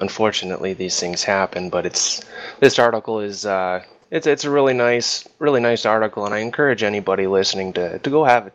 [0.00, 1.68] unfortunately these things happen.
[1.68, 2.24] But it's
[2.60, 6.82] this article is uh, it's it's a really nice really nice article, and I encourage
[6.82, 8.50] anybody listening to to go have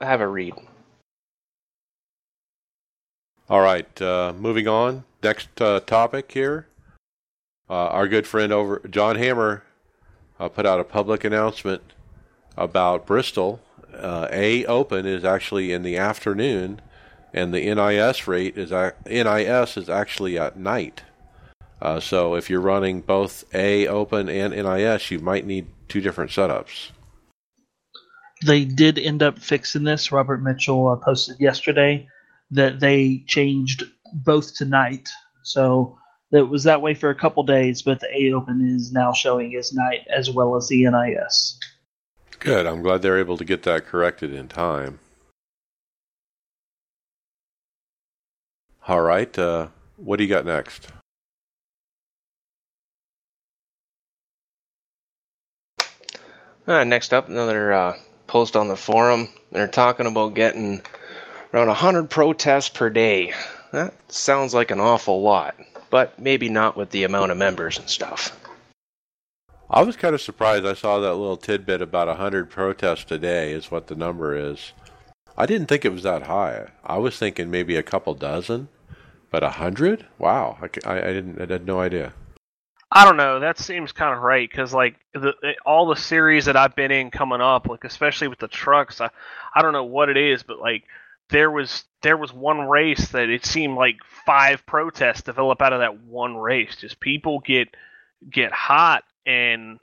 [0.00, 0.54] have a read.
[3.48, 5.04] All right, uh, moving on.
[5.22, 6.66] Next uh, topic here.
[7.68, 9.62] Uh, our good friend over John Hammer
[10.40, 11.82] uh, put out a public announcement
[12.56, 13.60] about Bristol
[14.00, 16.80] uh, A Open is actually in the afternoon,
[17.32, 21.02] and the NIS rate is NIS is actually at night.
[21.80, 26.30] Uh, so if you're running both A Open and NIS, you might need two different
[26.30, 26.90] setups.
[28.44, 30.12] They did end up fixing this.
[30.12, 32.08] Robert Mitchell uh, posted yesterday
[32.50, 35.08] that they changed both to night.
[35.42, 35.98] So
[36.32, 39.54] it was that way for a couple days, but the A Open is now showing
[39.56, 41.58] as night as well as the NIS.
[42.38, 42.66] Good.
[42.66, 44.98] I'm glad they're able to get that corrected in time.
[48.86, 49.36] All right.
[49.38, 50.88] Uh, what do you got next?
[56.66, 59.28] Uh, next up, another uh, post on the forum.
[59.52, 60.82] They're talking about getting
[61.52, 63.34] around 100 protests per day.
[63.72, 65.56] That sounds like an awful lot,
[65.90, 68.38] but maybe not with the amount of members and stuff.
[69.70, 70.66] I was kind of surprised.
[70.66, 74.36] I saw that little tidbit about a hundred protests a day is what the number
[74.36, 74.72] is.
[75.36, 76.68] I didn't think it was that high.
[76.84, 78.68] I was thinking maybe a couple dozen,
[79.30, 80.06] but a hundred?
[80.18, 80.58] Wow!
[80.60, 81.40] I, I, I, didn't.
[81.40, 82.12] I had no idea.
[82.92, 83.40] I don't know.
[83.40, 86.92] That seems kind of right because like the eh, all the series that I've been
[86.92, 89.10] in coming up, like especially with the trucks, I
[89.54, 90.84] I don't know what it is, but like
[91.30, 93.96] there was there was one race that it seemed like
[94.26, 96.76] five protests develop out of that one race.
[96.76, 97.74] Just people get
[98.30, 99.78] get hot and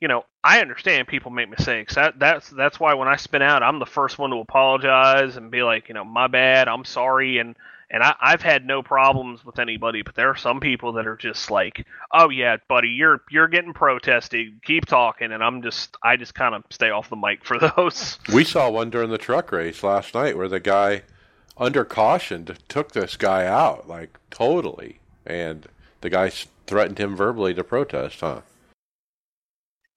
[0.00, 1.94] you know, I understand people make mistakes.
[1.94, 5.50] That that's that's why when I spin out, I'm the first one to apologize and
[5.50, 7.54] be like, you know, my bad, I'm sorry, and
[7.90, 11.16] and I, I've had no problems with anybody, but there are some people that are
[11.16, 14.62] just like, oh yeah, buddy, you're you're getting protested.
[14.64, 18.18] Keep talking, and I'm just I just kind of stay off the mic for those.
[18.32, 21.02] We saw one during the truck race last night where the guy,
[21.58, 25.66] under caution, took this guy out like totally, and
[26.00, 26.30] the guy
[26.66, 28.40] threatened him verbally to protest, huh?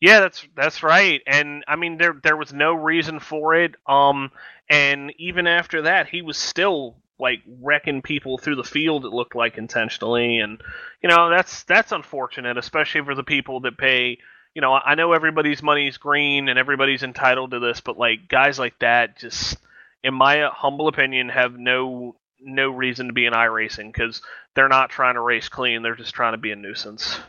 [0.03, 1.21] Yeah, that's that's right.
[1.25, 3.75] And I mean there there was no reason for it.
[3.87, 4.31] Um
[4.67, 9.33] and even after that he was still like wrecking people through the field it looked
[9.33, 10.59] like intentionally and
[11.01, 14.17] you know that's that's unfortunate especially for the people that pay
[14.53, 18.59] you know I know everybody's money's green and everybody's entitled to this but like guys
[18.59, 19.55] like that just
[20.03, 24.21] in my humble opinion have no no reason to be in iRacing cuz
[24.53, 27.21] they're not trying to race clean they're just trying to be a nuisance.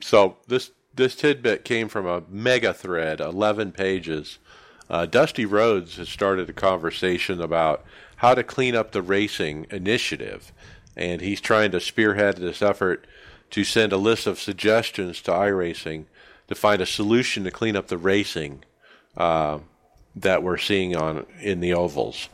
[0.00, 4.38] So this this tidbit came from a mega thread, 11 pages.
[4.88, 7.84] Uh, Dusty Rhodes has started a conversation about
[8.16, 10.52] how to clean up the racing initiative,
[10.96, 13.06] and he's trying to spearhead this effort
[13.50, 16.04] to send a list of suggestions to iRacing
[16.48, 18.64] to find a solution to clean up the racing
[19.16, 19.58] uh,
[20.16, 22.28] that we're seeing on in the ovals.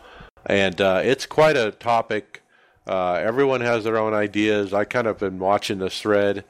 [0.46, 2.42] And uh, it's quite a topic.
[2.86, 4.72] Uh, everyone has their own ideas.
[4.72, 6.44] I kind of been watching this thread.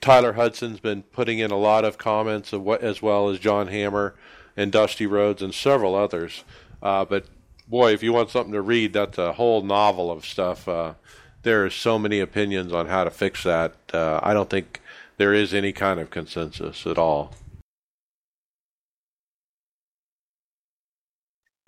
[0.00, 3.68] Tyler Hudson's been putting in a lot of comments of what, as well as John
[3.68, 4.14] Hammer
[4.56, 6.44] and Dusty Rhodes and several others.
[6.82, 7.26] Uh, but
[7.68, 10.68] boy, if you want something to read, that's a whole novel of stuff.
[10.68, 10.94] Uh,
[11.42, 13.74] there are so many opinions on how to fix that.
[13.92, 14.80] Uh, I don't think
[15.16, 17.34] there is any kind of consensus at all.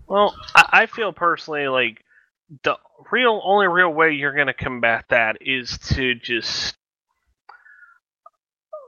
[0.06, 2.02] Well, I feel personally like
[2.64, 2.78] the
[3.12, 6.77] real only real way you're going to combat that is to just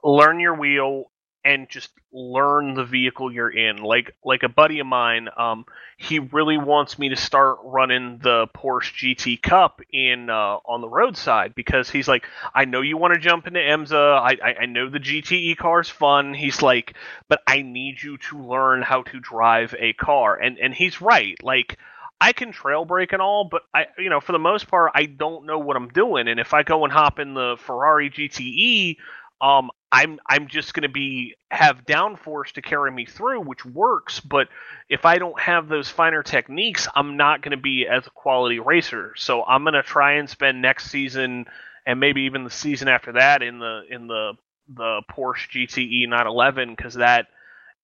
[0.03, 1.11] learn your wheel
[1.44, 3.78] and just learn the vehicle you're in.
[3.78, 5.64] Like like a buddy of mine, um,
[5.96, 10.88] he really wants me to start running the Porsche GT Cup in uh, on the
[10.88, 14.18] roadside because he's like, I know you want to jump into IMSA.
[14.20, 16.34] I, I I know the GTE car's fun.
[16.34, 16.94] He's like,
[17.28, 20.36] but I need you to learn how to drive a car.
[20.36, 21.42] And and he's right.
[21.42, 21.78] Like.
[22.22, 25.07] I can trail brake and all, but I, you know, for the most part, I
[25.07, 26.28] don't know what I'm doing.
[26.28, 28.98] And if I go and hop in the Ferrari GTE,
[29.40, 34.20] um, I'm I'm just going to be have downforce to carry me through, which works.
[34.20, 34.49] But
[34.88, 38.61] if I don't have those finer techniques, I'm not going to be as a quality
[38.61, 39.12] racer.
[39.16, 41.47] So I'm going to try and spend next season
[41.86, 44.34] and maybe even the season after that in the in the
[44.68, 47.26] the Porsche GTE 911 because that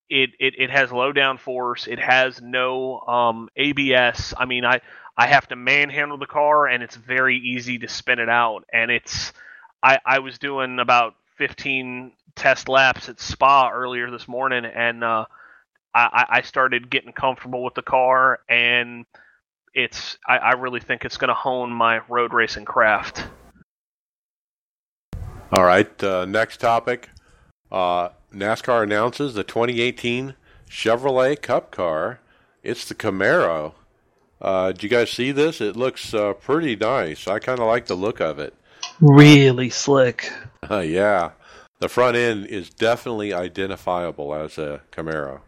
[0.09, 1.89] it, it it has low downforce.
[1.89, 4.35] It has no um, ABS.
[4.39, 4.81] I mean, I
[5.17, 8.65] I have to manhandle the car, and it's very easy to spin it out.
[8.73, 9.33] And it's
[9.83, 15.27] I I was doing about 15 test laps at Spa earlier this morning, and uh,
[15.95, 19.07] I, I started getting comfortable with the car, and
[19.75, 23.27] it's I, I really think it's going to hone my road racing craft.
[25.53, 27.09] All right, uh, next topic.
[27.71, 30.35] Uh, NASCAR announces the 2018
[30.69, 32.21] Chevrolet Cup car.
[32.63, 33.75] It's the Camaro.
[34.41, 35.61] Uh, did you guys see this?
[35.61, 37.27] It looks uh, pretty nice.
[37.27, 38.55] I kind of like the look of it.
[39.01, 40.31] Really slick.
[40.69, 41.31] Uh, yeah,
[41.79, 45.43] the front end is definitely identifiable as a Camaro.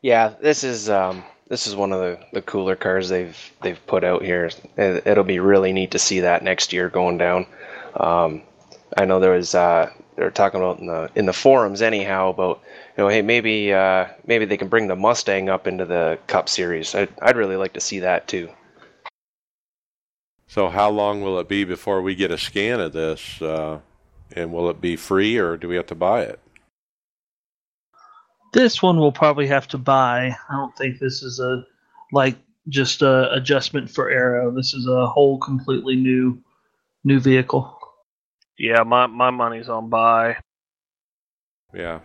[0.00, 4.04] Yeah, this is um, this is one of the, the cooler cars they've they've put
[4.04, 4.50] out here.
[4.76, 7.46] It'll be really neat to see that next year going down.
[7.94, 8.42] Um,
[8.96, 12.30] I know there was uh, they were talking about in the in the forums anyhow
[12.30, 12.60] about
[12.96, 16.48] you know hey maybe uh, maybe they can bring the Mustang up into the Cup
[16.48, 16.94] Series.
[16.94, 18.50] I'd, I'd really like to see that too.
[20.52, 23.40] So how long will it be before we get a scan of this?
[23.40, 23.80] Uh,
[24.36, 26.38] and will it be free or do we have to buy it?
[28.52, 30.36] This one we'll probably have to buy.
[30.50, 31.64] I don't think this is a
[32.12, 32.36] like
[32.68, 34.50] just a adjustment for Aero.
[34.50, 36.38] This is a whole completely new
[37.02, 37.78] new vehicle.
[38.58, 40.36] Yeah, my my money's on buy.
[41.72, 42.00] Yeah.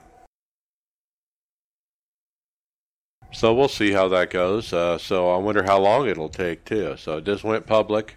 [3.33, 4.71] So we'll see how that goes.
[4.71, 6.95] Uh, so I wonder how long it'll take too.
[6.95, 8.15] So it just went public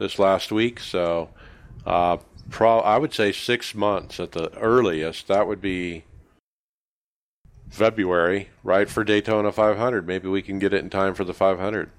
[0.00, 0.80] this last week.
[0.80, 1.28] So,
[1.86, 2.16] uh,
[2.48, 5.28] pro- I would say six months at the earliest.
[5.28, 6.04] That would be
[7.68, 10.04] February, right for Daytona 500.
[10.04, 11.90] Maybe we can get it in time for the 500.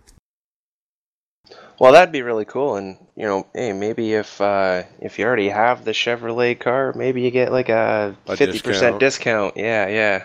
[1.79, 5.49] Well, that'd be really cool, and you know, hey, maybe if uh, if you already
[5.49, 9.57] have the Chevrolet car, maybe you get like a fifty percent discount.
[9.57, 10.23] Yeah, yeah.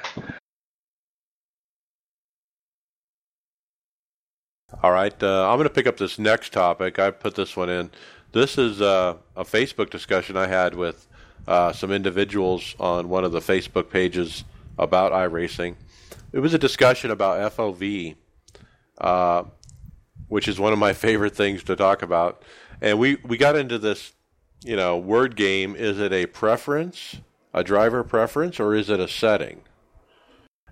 [4.86, 7.00] All right, uh, I'm going to pick up this next topic.
[7.00, 7.90] I put this one in.
[8.30, 11.08] This is uh, a Facebook discussion I had with
[11.48, 14.44] uh, some individuals on one of the Facebook pages
[14.78, 15.74] about iRacing.
[16.30, 18.14] It was a discussion about FOV,
[18.98, 19.42] uh,
[20.28, 22.44] which is one of my favorite things to talk about.
[22.80, 24.12] And we, we got into this,
[24.64, 25.74] you know, word game.
[25.74, 27.16] Is it a preference,
[27.52, 29.62] a driver preference, or is it a setting?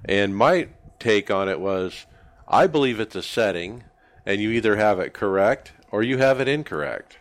[0.05, 0.69] And my
[1.01, 2.07] take on it was
[2.47, 3.83] I believe it's a setting,
[4.27, 7.19] and you either have it correct or you have it incorrect.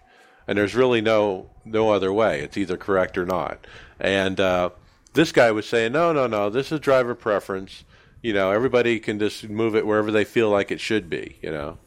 [0.47, 2.41] And there's really no no other way.
[2.41, 3.65] It's either correct or not.
[3.99, 4.71] And uh,
[5.13, 6.49] this guy was saying, no, no, no.
[6.49, 7.83] This is driver preference.
[8.21, 11.37] You know, everybody can just move it wherever they feel like it should be.
[11.41, 11.77] You know.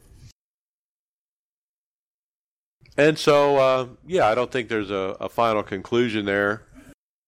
[2.97, 6.63] And so, uh, yeah, I don't think there's a, a final conclusion there.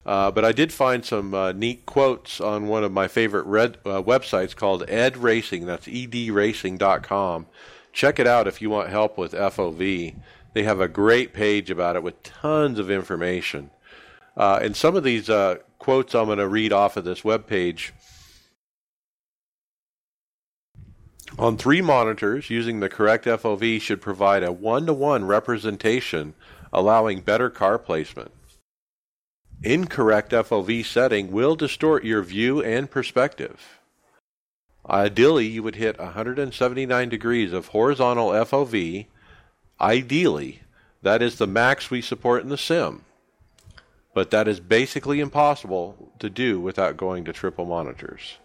[0.06, 3.76] Uh, but I did find some uh, neat quotes on one of my favorite red,
[3.84, 5.66] uh, websites called Ed Racing.
[5.66, 7.46] That's edracing.com.
[7.92, 10.14] Check it out if you want help with FOV.
[10.54, 13.70] They have a great page about it with tons of information.
[14.36, 17.90] Uh, and some of these uh, quotes I'm going to read off of this webpage.
[21.38, 26.34] On three monitors, using the correct FOV should provide a one to one representation,
[26.72, 28.32] allowing better car placement.
[29.62, 33.77] Incorrect FOV setting will distort your view and perspective.
[34.88, 39.06] Ideally, you would hit 179 degrees of horizontal FOV.
[39.80, 40.62] Ideally,
[41.02, 43.04] that is the max we support in the sim.
[44.14, 48.38] But that is basically impossible to do without going to triple monitors.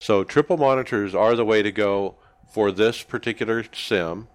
[0.00, 2.14] So, triple monitors are the way to go
[2.52, 4.28] for this particular sim.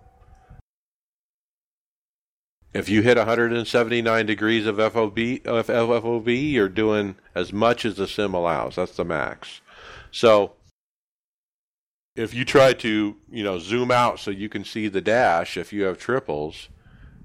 [2.74, 8.06] If you hit 179 degrees of FOV, of FOV, you're doing as much as the
[8.06, 8.76] sim allows.
[8.76, 9.62] That's the max.
[10.12, 10.54] So,
[12.16, 15.74] if you try to, you know, zoom out so you can see the dash, if
[15.74, 16.70] you have triples,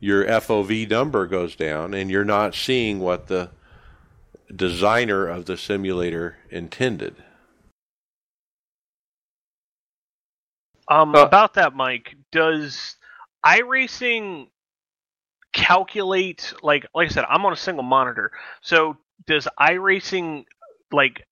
[0.00, 3.50] your FOV number goes down, and you're not seeing what the
[4.54, 7.16] designer of the simulator intended.
[10.88, 12.96] Um, Uh, about that, Mike, does
[13.46, 14.48] iRacing
[15.52, 18.32] calculate like like I said, I'm on a single monitor.
[18.60, 20.44] So does iRacing
[20.90, 21.26] like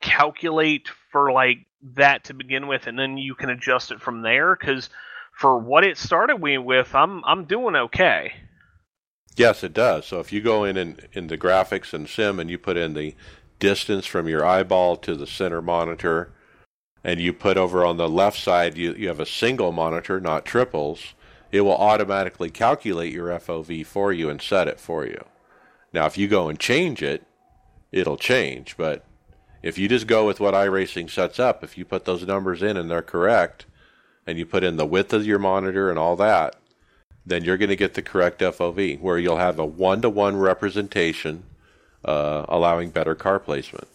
[0.00, 4.56] calculate for like that to begin with, and then you can adjust it from there?
[4.56, 4.90] Because
[5.32, 8.32] for what it started me with, I'm I'm doing okay.
[9.36, 10.06] Yes, it does.
[10.06, 12.94] So if you go in in, in the graphics and sim and you put in
[12.94, 13.14] the
[13.58, 16.32] distance from your eyeball to the center monitor,
[17.04, 20.44] and you put over on the left side, you, you have a single monitor, not
[20.44, 21.14] triples,
[21.50, 25.24] it will automatically calculate your FOV for you and set it for you.
[25.92, 27.24] Now, if you go and change it,
[27.90, 28.76] it'll change.
[28.76, 29.04] But
[29.62, 32.76] if you just go with what iRacing sets up, if you put those numbers in
[32.76, 33.66] and they're correct,
[34.26, 36.56] and you put in the width of your monitor and all that,
[37.24, 41.44] then you're going to get the correct FOV, where you'll have a one-to-one representation,
[42.04, 43.88] uh, allowing better car placement.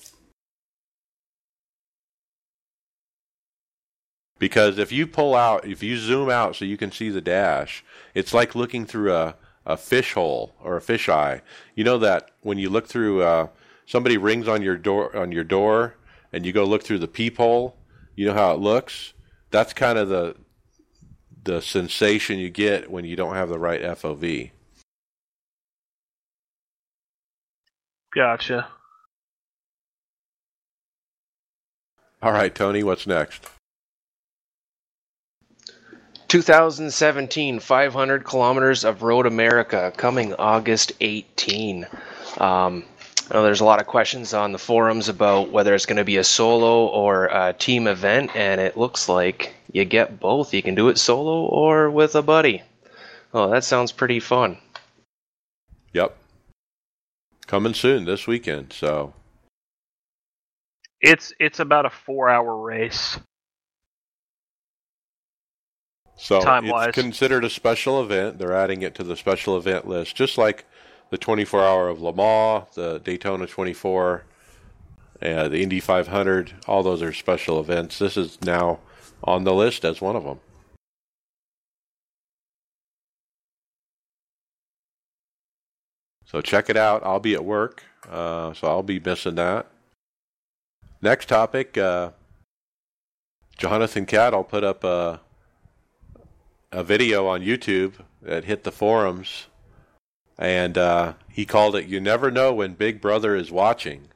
[4.39, 7.83] Because if you pull out, if you zoom out so you can see the dash,
[8.13, 11.41] it's like looking through a, a fish hole or a fish eye.
[11.75, 13.47] You know that when you look through, uh,
[13.87, 15.95] somebody rings on your door on your door,
[16.31, 17.75] and you go look through the peephole.
[18.15, 19.13] You know how it looks.
[19.49, 20.35] That's kind of the
[21.43, 24.51] the sensation you get when you don't have the right FOV.
[28.13, 28.67] Gotcha.
[32.21, 33.49] All right, Tony, what's next?
[36.27, 41.87] 2017 500 kilometers of road america coming august 18
[42.39, 42.83] um,
[43.29, 46.05] I know there's a lot of questions on the forums about whether it's going to
[46.05, 50.61] be a solo or a team event and it looks like you get both you
[50.63, 52.61] can do it solo or with a buddy
[53.33, 54.57] oh that sounds pretty fun
[55.93, 56.15] Yep.
[57.47, 58.71] Coming soon this weekend.
[58.73, 59.13] So
[61.01, 63.17] It's it's about a four hour race.
[66.17, 66.89] so Time-wise.
[66.89, 68.37] it's considered a special event.
[68.37, 70.65] They're adding it to the special event list, just like
[71.09, 74.23] the 24 hour of Le Mans, the Daytona 24,
[75.21, 76.53] uh, the Indy 500.
[76.67, 77.99] All those are special events.
[77.99, 78.79] This is now
[79.23, 80.39] on the list as one of them.
[86.25, 87.05] So check it out.
[87.05, 89.67] I'll be at work, uh, so I'll be missing that.
[91.01, 92.11] Next topic, uh,
[93.57, 94.33] Jonathan Cat.
[94.33, 95.21] I'll put up a
[96.71, 99.47] a video on YouTube that hit the forums,
[100.37, 104.09] and uh, he called it "You Never Know When Big Brother Is Watching,"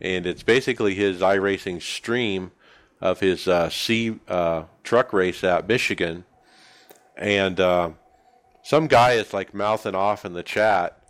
[0.00, 2.52] and it's basically his iRacing stream
[3.00, 6.24] of his uh, C uh, truck race at Michigan,
[7.16, 7.90] and uh,
[8.62, 11.00] some guy is like mouthing off in the chat,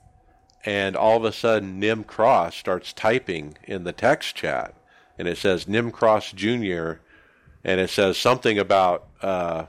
[0.64, 4.74] and all of a sudden Nim Cross starts typing in the text chat,
[5.18, 7.00] and it says Nim Cross Jr.
[7.64, 9.66] and it says something about uh,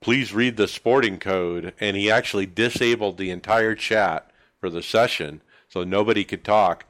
[0.00, 4.30] please read the sporting code, and he actually disabled the entire chat
[4.60, 6.84] for the session so nobody could talk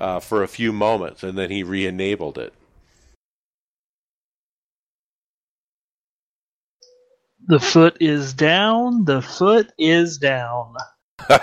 [0.00, 2.54] uh, for a few moments, and then he re-enabled it.
[7.46, 9.04] The foot is down.
[9.06, 10.76] The foot is down.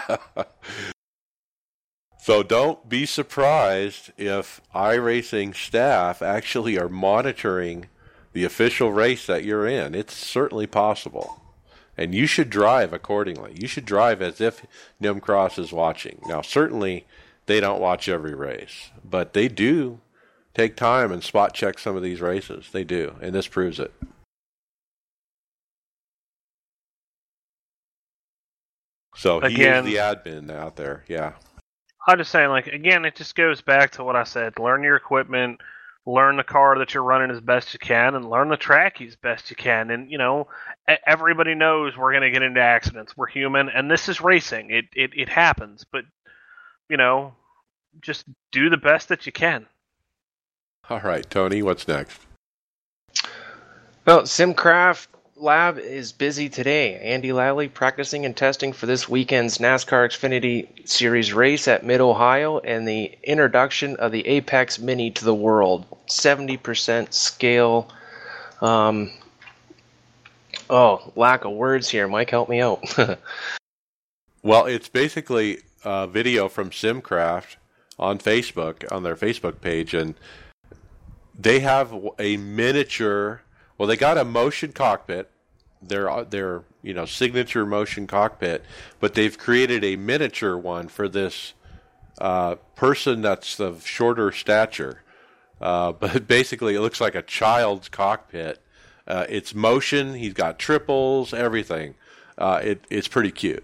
[2.20, 7.88] so don't be surprised if iRacing staff actually are monitoring
[8.38, 9.96] the official race that you're in.
[9.96, 11.42] It's certainly possible.
[11.98, 13.56] And you should drive accordingly.
[13.60, 14.64] You should drive as if
[15.00, 16.22] Nim Cross is watching.
[16.28, 17.08] Now, certainly
[17.48, 20.02] they don't watch every race, but they do
[20.54, 22.68] take time and spot check some of these races.
[22.72, 23.92] They do, and this proves it.
[29.16, 31.04] So he again, is the admin out there.
[31.08, 31.34] Yeah.
[32.08, 34.96] I'm just saying, like again, it just goes back to what I said: learn your
[34.96, 35.60] equipment,
[36.08, 39.16] learn the car that you're running as best you can, and learn the track as
[39.18, 39.91] best you can.
[39.91, 40.47] And you know,
[41.05, 43.16] everybody knows we're going to get into accidents.
[43.16, 44.72] We're human, and this is racing.
[44.72, 46.05] It it it happens, but
[46.89, 47.34] you know,
[48.01, 49.68] just do the best that you can.
[50.89, 52.22] All right, Tony, what's next?
[54.05, 55.08] Well, Simcraft
[55.40, 56.96] lab is busy today.
[57.00, 62.60] Andy Lally practicing and testing for this weekend's NASCAR Xfinity Series race at Mid Ohio
[62.60, 65.86] and the introduction of the Apex Mini to the world.
[66.08, 67.90] 70% scale.
[68.62, 69.12] Um,
[70.70, 72.08] oh, lack of words here.
[72.08, 72.84] Mike, help me out.
[74.44, 77.58] well, it's basically a video from Simcraft
[78.00, 80.16] on Facebook, on their Facebook page, and
[81.38, 83.42] they have a miniature
[83.78, 85.30] well, they got a motion cockpit,
[85.82, 88.63] their their you know signature motion cockpit,
[88.99, 91.53] but they've created a miniature one for this
[92.19, 95.03] uh, person that's of shorter stature.
[95.61, 98.61] Uh, but basically, it looks like a child's cockpit.
[99.07, 100.15] Uh, it's motion.
[100.15, 101.95] He's got triples, everything.
[102.38, 103.63] Uh, it, it's pretty cute.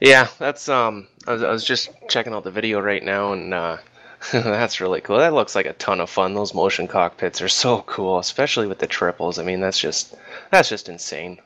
[0.00, 1.08] Yeah, that's um.
[1.26, 3.78] I was, I was just checking out the video right now, and uh,
[4.32, 5.18] that's really cool.
[5.18, 6.34] That looks like a ton of fun.
[6.34, 9.38] Those motion cockpits are so cool, especially with the triples.
[9.38, 10.14] I mean, that's just
[10.50, 11.38] that's just insane.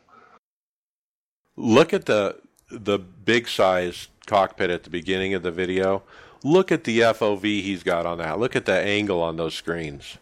[1.57, 2.37] Look at the
[2.71, 6.03] the big size cockpit at the beginning of the video.
[6.43, 8.39] Look at the FOV he's got on that.
[8.39, 10.17] Look at the angle on those screens.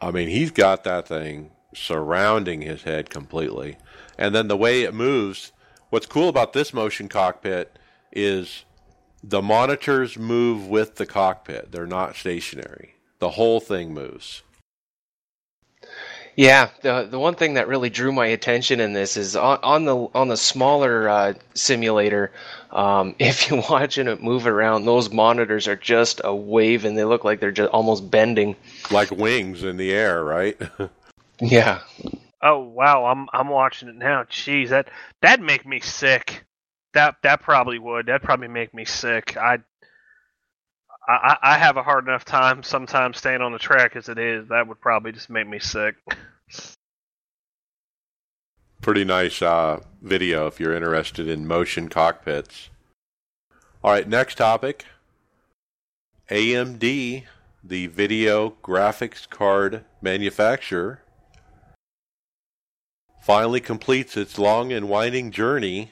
[0.00, 3.76] I mean, he's got that thing surrounding his head completely.
[4.18, 5.52] And then the way it moves,
[5.90, 7.78] what's cool about this motion cockpit
[8.10, 8.64] is
[9.22, 11.72] the monitors move with the cockpit.
[11.72, 12.94] They're not stationary.
[13.18, 14.42] The whole thing moves.
[16.34, 19.84] Yeah, the the one thing that really drew my attention in this is on, on
[19.84, 22.32] the on the smaller uh, simulator.
[22.70, 27.04] Um, if you're watching it move around, those monitors are just a wave, and they
[27.04, 28.56] look like they're just almost bending,
[28.90, 30.58] like wings in the air, right?
[31.40, 31.80] yeah.
[32.40, 34.24] Oh wow, I'm I'm watching it now.
[34.24, 34.88] Jeez, that
[35.20, 36.44] that'd make me sick.
[36.94, 38.06] That that probably would.
[38.06, 39.36] That'd probably make me sick.
[39.36, 39.58] I
[41.08, 44.48] I, I have a hard enough time sometimes staying on the track as it is.
[44.48, 45.96] That would probably just make me sick.
[48.80, 52.68] Pretty nice uh, video if you're interested in motion cockpits.
[53.82, 54.84] All right, next topic.
[56.30, 57.24] AMD,
[57.64, 61.02] the video graphics card manufacturer,
[63.20, 65.90] finally completes its long and winding journey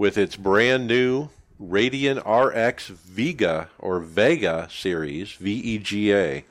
[0.00, 1.28] with its brand new
[1.60, 6.42] Radeon RX Vega or Vega series, VEGA.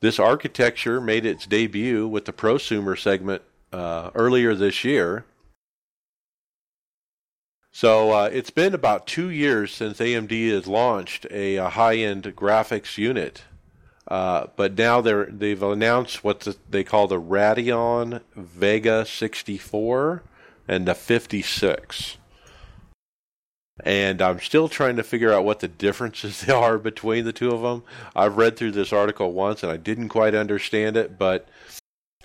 [0.00, 5.24] This architecture made its debut with the prosumer segment uh, earlier this year.
[7.70, 12.98] So uh, it's been about two years since AMD has launched a, a high-end graphics
[12.98, 13.44] unit,
[14.08, 20.24] uh, but now they're they've announced what the, they call the Radeon Vega 64
[20.66, 22.16] and the 56
[23.84, 27.62] and I'm still trying to figure out what the differences are between the two of
[27.62, 27.82] them.
[28.14, 31.48] I've read through this article once and I didn't quite understand it, but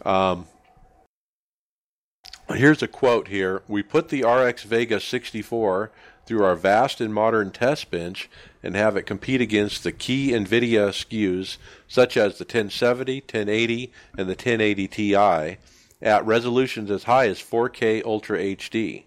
[0.06, 0.48] um,
[2.56, 3.62] Here's a quote here.
[3.68, 5.92] We put the RX Vega 64
[6.26, 8.30] through our vast and modern test bench
[8.64, 11.58] and have it compete against the key NVIDIA SKUs
[11.90, 15.58] such as the 1070, 1080, and the 1080 Ti
[16.02, 19.04] at resolutions as high as 4K Ultra HD.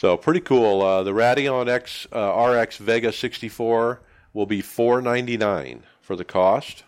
[0.00, 0.80] So pretty cool.
[0.80, 4.00] Uh, the Radeon X uh, RX Vega 64
[4.32, 6.84] will be 499 for the cost.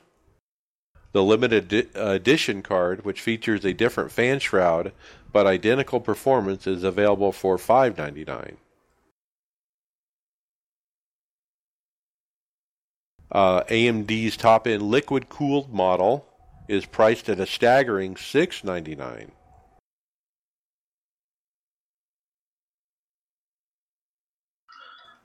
[1.12, 4.92] The limited edition card, which features a different fan shroud
[5.30, 8.56] but identical performance, is available for 599.
[13.30, 16.26] Uh, AMD's top-end liquid-cooled model
[16.66, 19.32] is priced at a staggering 699.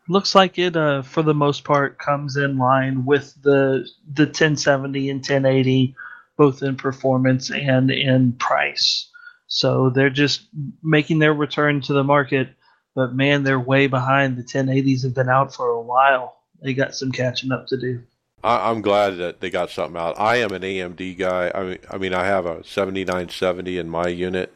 [0.08, 5.10] Looks like it uh, for the most part comes in line with the the 1070
[5.10, 5.96] and 1080
[6.38, 9.10] both in performance and in price
[9.48, 10.48] so they're just
[10.84, 12.50] making their return to the market
[12.96, 16.96] but man they're way behind the 1080s have been out for a while they got
[16.96, 18.02] some catching up to do
[18.44, 20.20] I, am glad that they got something out.
[20.20, 21.52] I am an AMD guy.
[21.54, 24.54] I mean, I mean, I have a 7970 in my unit.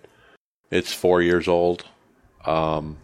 [0.70, 1.84] It's four years old.
[2.46, 2.98] Um,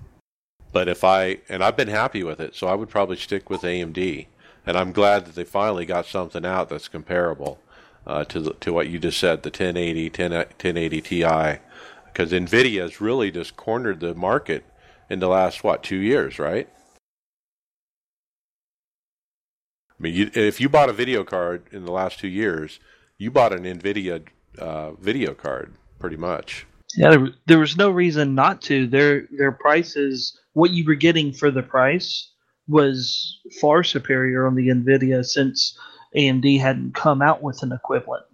[0.78, 3.64] but if I and I've been happy with it, so I would probably stick with
[3.64, 4.28] AMD.
[4.64, 7.60] And I'm glad that they finally got something out that's comparable
[8.06, 11.60] uh, to the, to what you just said, the 1080, 10, 1080 Ti,
[12.06, 14.66] because Nvidia has really just cornered the market
[15.10, 16.70] in the last what two years, right?
[19.90, 22.80] I mean, you, if you bought a video card in the last two years,
[23.18, 24.28] you bought an Nvidia
[24.60, 26.68] uh, video card, pretty much.
[26.96, 28.88] Yeah, there, there was no reason not to.
[28.88, 32.32] Their their prices what you were getting for the price
[32.68, 35.78] was far superior on the Nvidia since
[36.16, 38.26] AMD hadn't come out with an equivalent.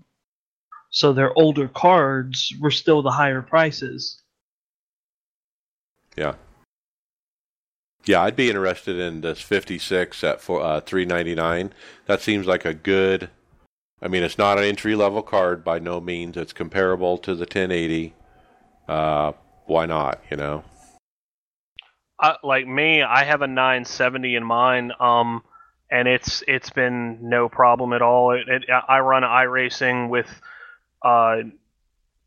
[0.89, 4.21] So their older cards were still the higher prices.
[6.15, 6.35] Yeah.
[8.05, 11.73] Yeah, I'd be interested in this 56 at for uh, 399.
[12.05, 13.29] That seems like a good.
[14.01, 16.35] I mean, it's not an entry level card by no means.
[16.37, 18.13] It's comparable to the 1080.
[18.87, 19.33] Uh,
[19.65, 20.21] why not?
[20.29, 20.63] You know
[22.43, 25.43] like me, I have a 970 in mine, um,
[25.89, 28.31] and it's it's been no problem at all.
[28.31, 30.27] It, it, I run iRacing with
[31.03, 31.37] uh,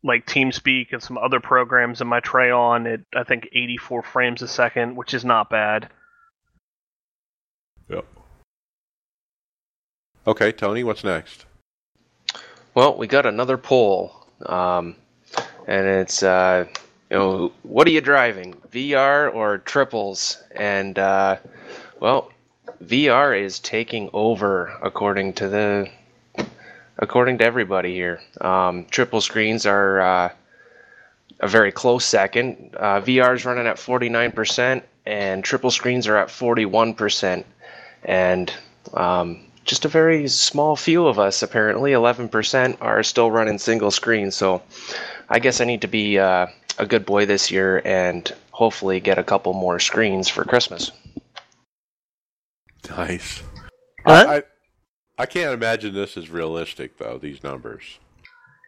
[0.02, 4.42] like TeamSpeak and some other programs in my tray on at I think 84 frames
[4.42, 5.88] a second, which is not bad.
[7.88, 8.04] Yep.
[10.26, 11.46] Okay, Tony, what's next?
[12.74, 14.96] Well, we got another poll, um,
[15.66, 16.64] and it's uh,
[17.10, 20.42] you know, what are you driving, VR or triples?
[20.54, 21.36] And uh,
[22.00, 22.30] well,
[22.84, 25.90] VR is taking over according to the
[26.98, 28.20] according to everybody here.
[28.40, 30.32] Um, triple screens are uh,
[31.40, 32.74] a very close second.
[32.76, 37.44] Uh, VR is running at 49%, and triple screens are at 41%.
[38.04, 38.52] And
[38.94, 44.30] um, just a very small few of us, apparently, 11%, are still running single screen.
[44.30, 44.62] So
[45.28, 46.46] I guess I need to be uh,
[46.78, 50.92] a good boy this year and hopefully get a couple more screens for Christmas.
[52.88, 53.42] Nice.
[54.04, 54.42] I, I,
[55.18, 57.18] I can't imagine this is realistic though.
[57.18, 57.98] These numbers.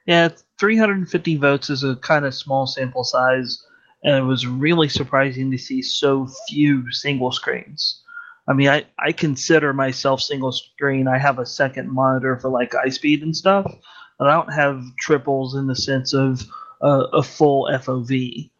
[0.07, 3.63] Yeah, 350 votes is a kind of small sample size,
[4.03, 8.03] and it was really surprising to see so few single screens.
[8.49, 11.07] I mean, I, I consider myself single screen.
[11.07, 13.77] I have a second monitor for like eye speed and stuff, but
[14.21, 16.43] I don't have triples in the sense of
[16.81, 18.51] a, a full FOV.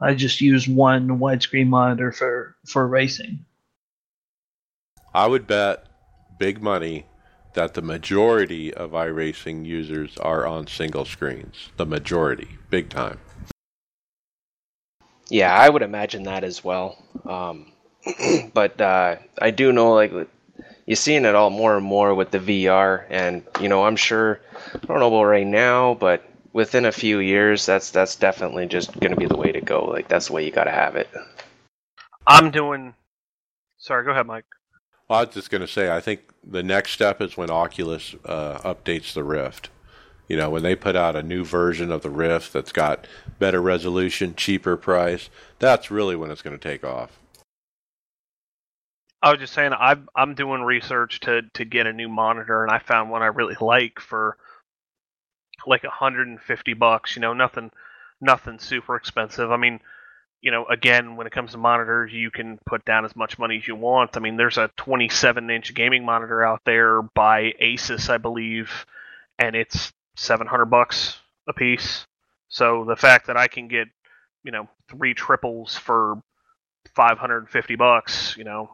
[0.00, 3.44] I just use one widescreen monitor for for racing.
[5.14, 5.86] I would bet
[6.38, 7.06] big money
[7.54, 11.68] that the majority of iRacing users are on single screens.
[11.76, 13.20] The majority, big time.
[15.28, 16.98] Yeah, I would imagine that as well.
[17.26, 17.72] Um,
[18.54, 20.12] but uh, I do know, like,
[20.86, 24.40] you're seeing it all more and more with the VR, and you know, I'm sure.
[24.74, 28.98] I don't know about right now, but within a few years, that's that's definitely just
[29.00, 29.84] going to be the way to go.
[29.84, 31.08] Like that's the way you got to have it.
[32.26, 32.94] I'm doing.
[33.78, 34.44] Sorry, go ahead, Mike.
[35.08, 38.14] Well, I was just going to say, I think the next step is when Oculus
[38.24, 39.70] uh, updates the Rift.
[40.28, 43.06] You know, when they put out a new version of the Rift that's got
[43.38, 45.28] better resolution, cheaper price,
[45.58, 47.18] that's really when it's going to take off.
[49.22, 52.72] I was just saying, I'm I'm doing research to to get a new monitor, and
[52.72, 54.36] I found one I really like for
[55.66, 57.14] like 150 bucks.
[57.16, 57.70] You know, nothing,
[58.20, 59.52] nothing super expensive.
[59.52, 59.80] I mean,
[60.40, 63.58] you know, again, when it comes to monitors, you can put down as much money
[63.58, 64.16] as you want.
[64.16, 68.86] I mean, there's a 27 inch gaming monitor out there by Asus, I believe,
[69.38, 71.18] and it's 700 bucks
[71.48, 72.06] a piece.
[72.48, 73.88] So the fact that I can get,
[74.44, 76.20] you know, three triples for
[76.96, 78.68] 550 bucks, you know,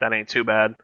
[0.00, 0.74] that ain't too bad.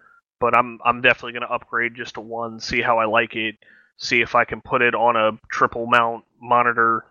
[0.41, 3.57] But I'm I'm definitely going to upgrade just to one, see how I like it,
[3.97, 7.05] see if I can put it on a triple mount monitor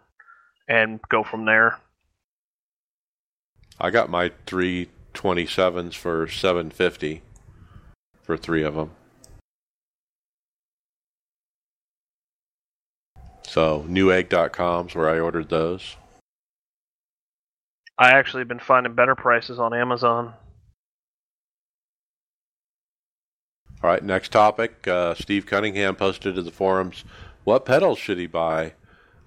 [0.68, 1.80] and go from there.
[3.80, 7.22] I got my three 27s for 750
[8.22, 8.92] for three of them.
[13.44, 15.96] So newegg.com's where I ordered those.
[17.98, 20.34] I actually have been finding better prices on Amazon.
[23.84, 24.88] All right, next topic.
[24.88, 27.04] Uh, Steve Cunningham posted to the forums,
[27.44, 28.76] what pedals should he buy?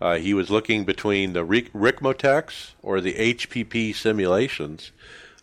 [0.00, 4.92] Uh, he was looking between the Ric- or the HPP simulations.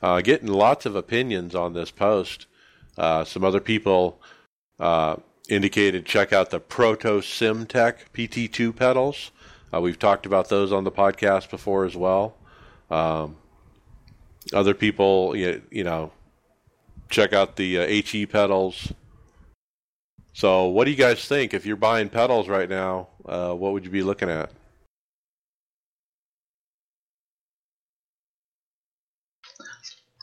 [0.02, 2.48] Uh, getting lots of opinions on this post.
[2.98, 4.20] Uh, some other people
[4.80, 9.30] uh, indicated check out the Proto Simtech PT2 pedals.
[9.72, 12.36] Uh, we've talked about those on the podcast before as well.
[12.90, 13.36] Um,
[14.54, 16.12] other people, you, you know,
[17.12, 18.92] check out the uh, HE pedals.
[20.34, 21.54] So, what do you guys think?
[21.54, 24.52] If you're buying pedals right now, uh, what would you be looking at?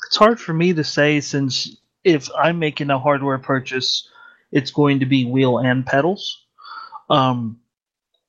[0.08, 4.08] It's hard for me to say since if I'm making a hardware purchase,
[4.50, 6.44] it's going to be wheel and pedals.
[7.08, 7.60] Um,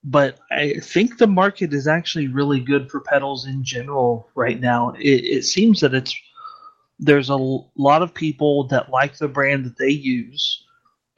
[0.04, 4.92] but I think the market is actually really good for pedals in general right now.
[5.00, 6.16] It, it seems that it's
[7.00, 10.64] there's a lot of people that like the brand that they use,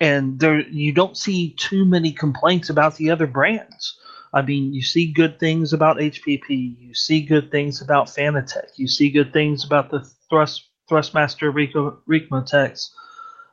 [0.04, 3.98] and there you don't see too many complaints about the other brands.
[4.34, 8.86] I mean, you see good things about HPP, you see good things about Fanatec, you
[8.86, 12.02] see good things about the Thrust Thrustmaster Rico.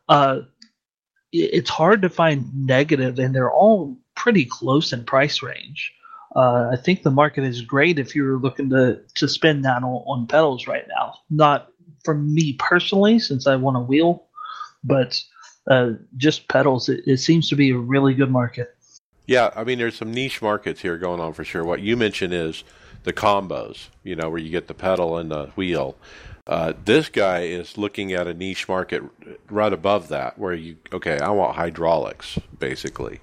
[0.09, 0.41] Uh,
[1.33, 5.93] it's hard to find negative, and they're all pretty close in price range.
[6.35, 10.03] Uh, I think the market is great if you're looking to to spend that on,
[10.07, 11.15] on pedals right now.
[11.31, 11.69] Not
[12.05, 14.27] for me personally, since I want a wheel,
[14.83, 15.23] but
[15.69, 16.89] uh, just pedals.
[16.89, 18.75] It, it seems to be a really good market.
[19.27, 21.65] Yeah, I mean, there's some niche markets here going on for sure.
[21.65, 22.65] What you mentioned is
[23.05, 25.97] the combos, you know, where you get the pedal and the wheel.
[26.47, 29.03] Uh, this guy is looking at a niche market
[29.49, 33.21] right above that, where you okay, I want hydraulics basically,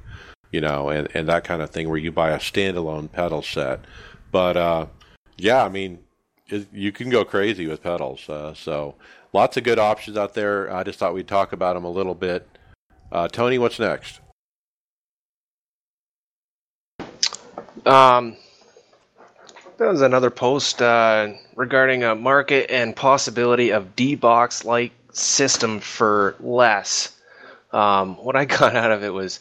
[0.51, 3.81] you know, and and that kind of thing, where you buy a standalone pedal set.
[4.31, 4.85] But uh,
[5.35, 5.99] yeah, I mean,
[6.47, 8.29] it, you can go crazy with pedals.
[8.29, 8.95] Uh, so
[9.37, 10.73] lots of good options out there.
[10.73, 12.47] I just thought we'd talk about them a little bit.
[13.11, 14.19] Uh, Tony, what's next?
[17.85, 18.35] Um,
[19.77, 26.35] there was another post uh, regarding a market and possibility of D-Box like system for
[26.39, 27.15] less.
[27.71, 29.39] Um, what I got out of it was,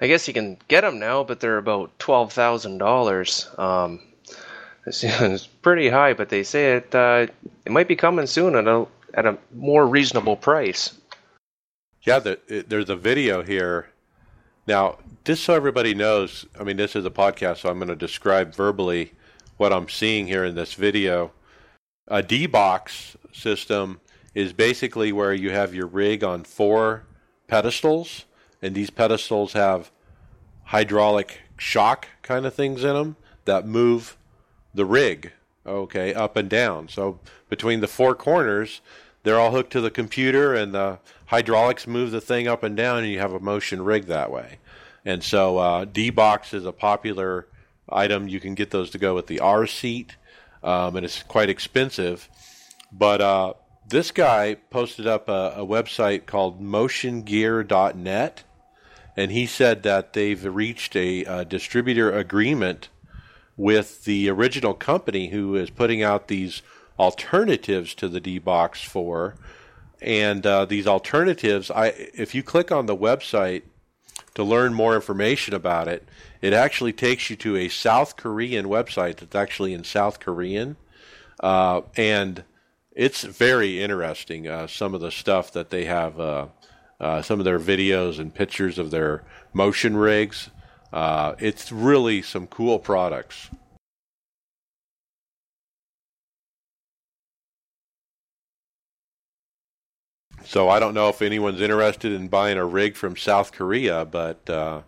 [0.00, 3.48] I guess you can get them now, but they're about twelve thousand um, dollars.
[4.88, 7.26] It's, pretty high, but they say it uh,
[7.64, 10.98] it might be coming soon at a at a more reasonable price.
[12.02, 13.88] Yeah, the, there's a video here.
[14.66, 17.96] Now, just so everybody knows, I mean, this is a podcast, so I'm going to
[17.96, 19.12] describe verbally
[19.56, 21.32] what I'm seeing here in this video.
[22.08, 24.00] A D-box system
[24.34, 27.04] is basically where you have your rig on four
[27.48, 28.24] pedestals,
[28.60, 29.90] and these pedestals have
[30.64, 34.16] hydraulic shock kind of things in them that move
[34.74, 35.32] the rig,
[35.66, 36.88] okay, up and down.
[36.88, 38.80] So between the four corners,
[39.22, 42.98] they're all hooked to the computer, and the hydraulics move the thing up and down,
[42.98, 44.58] and you have a motion rig that way.
[45.04, 47.46] And so uh, D-Box is a popular
[47.88, 48.28] item.
[48.28, 50.16] You can get those to go with the R seat,
[50.62, 52.28] um, and it's quite expensive.
[52.92, 53.54] But uh,
[53.88, 58.42] this guy posted up a, a website called motiongear.net,
[59.16, 62.88] and he said that they've reached a, a distributor agreement
[63.56, 66.62] with the original company who is putting out these
[66.98, 69.34] alternatives to the D-Box 4.
[70.00, 73.62] And uh, these alternatives, I if you click on the website
[74.34, 76.06] to learn more information about it,
[76.42, 80.76] it actually takes you to a South Korean website that's actually in South Korean.
[81.40, 82.44] Uh, and
[82.92, 86.46] it's very interesting, uh, some of the stuff that they have, uh,
[87.00, 90.50] uh some of their videos and pictures of their motion rigs.
[90.92, 93.50] Uh, it's really some cool products.
[100.44, 104.48] So I don't know if anyone's interested in buying a rig from South Korea, but
[104.48, 104.82] uh,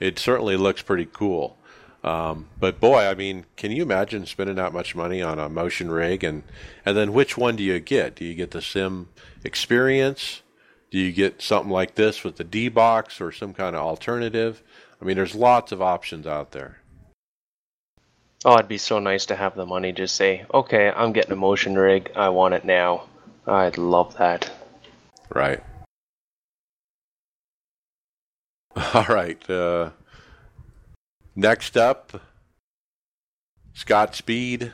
[0.00, 1.58] it certainly looks pretty cool.
[2.02, 5.90] Um, but boy, I mean, can you imagine spending that much money on a motion
[5.90, 6.42] rig and
[6.84, 8.16] and then which one do you get?
[8.16, 9.08] Do you get the sim
[9.44, 10.42] experience?
[10.90, 14.62] Do you get something like this with the D-Box or some kind of alternative?
[15.02, 16.78] I mean, there's lots of options out there.
[18.44, 21.36] Oh, it'd be so nice to have the money just say, okay, I'm getting a
[21.36, 22.12] motion rig.
[22.14, 23.08] I want it now.
[23.44, 24.48] I'd love that.
[25.28, 25.60] Right.
[28.94, 29.50] All right.
[29.50, 29.90] Uh,
[31.34, 32.22] next up,
[33.74, 34.72] Scott Speed,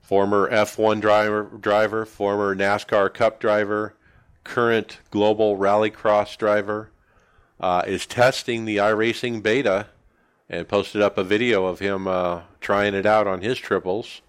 [0.00, 3.94] former F1 driver, driver, former NASCAR Cup driver,
[4.42, 6.90] current global rallycross driver,
[7.60, 9.86] uh, is testing the iRacing beta
[10.48, 14.22] and posted up a video of him uh, trying it out on his triples.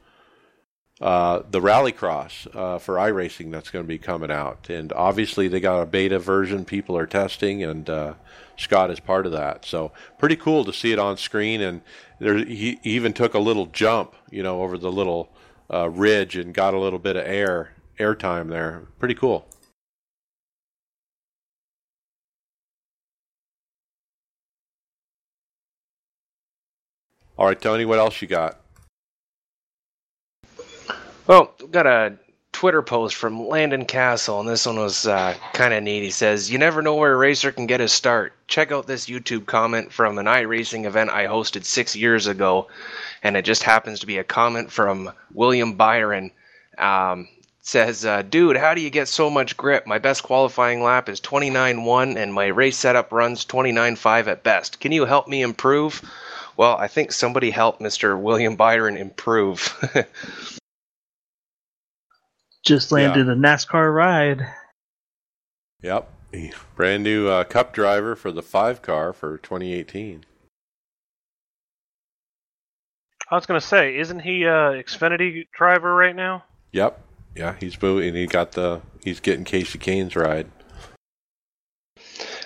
[1.00, 5.60] Uh, the Rallycross uh, for iRacing that's going to be coming out, and obviously they
[5.60, 8.14] got a beta version people are testing, and uh,
[8.56, 9.66] Scott is part of that.
[9.66, 11.82] So pretty cool to see it on screen, and
[12.20, 15.32] there, he even took a little jump, you know, over the little
[15.74, 18.84] uh, ridge and got a little bit of air air time there.
[19.00, 19.48] Pretty cool.
[27.38, 28.60] All right, Tony, what else you got?
[31.28, 32.18] Well, got a
[32.52, 36.04] Twitter post from Landon Cassill, and this one was uh, kind of neat.
[36.04, 38.34] He says, You never know where a racer can get his start.
[38.48, 42.68] Check out this YouTube comment from an iRacing event I hosted six years ago,
[43.24, 46.32] and it just happens to be a comment from William Byron.
[46.78, 47.30] Um,
[47.62, 49.88] says, uh, Dude, how do you get so much grip?
[49.88, 54.44] My best qualifying lap is 29 1, and my race setup runs 29 5 at
[54.44, 54.80] best.
[54.80, 56.02] Can you help me improve?
[56.58, 58.20] Well, I think somebody helped Mr.
[58.20, 59.74] William Byron improve.
[62.66, 64.48] Just landed a NASCAR ride.
[65.82, 66.10] Yep.
[66.76, 70.26] Brand new uh, cup driver for the five car for 2018.
[73.30, 76.44] I was going to say, isn't he uh, Xfinity driver right now?
[76.74, 77.02] Yep.
[77.36, 78.14] Yeah, he's moving.
[78.14, 78.82] He got the.
[79.04, 80.52] He's getting Casey Kahne's ride.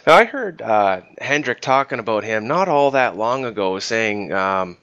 [0.05, 4.77] Now, I heard uh, Hendrick talking about him not all that long ago, saying, um,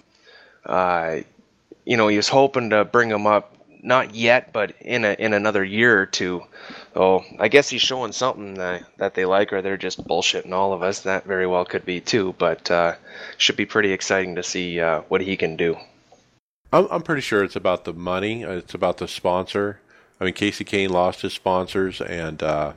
[0.67, 1.19] uh,
[1.85, 5.33] you know, he was hoping to bring him up, not yet, but in a, in
[5.33, 6.43] another year or two.
[6.97, 10.73] Oh, I guess he's showing something that, that they like, or they're just bullshitting all
[10.73, 11.01] of us.
[11.01, 12.97] That very well could be too, but uh,
[13.39, 15.77] should be pretty exciting to see uh, what he can do.
[16.73, 18.43] I'm, I'm pretty sure it's about the money.
[18.43, 19.79] It's about the sponsor.
[20.21, 22.73] I mean, Casey Kahne lost his sponsors, and uh,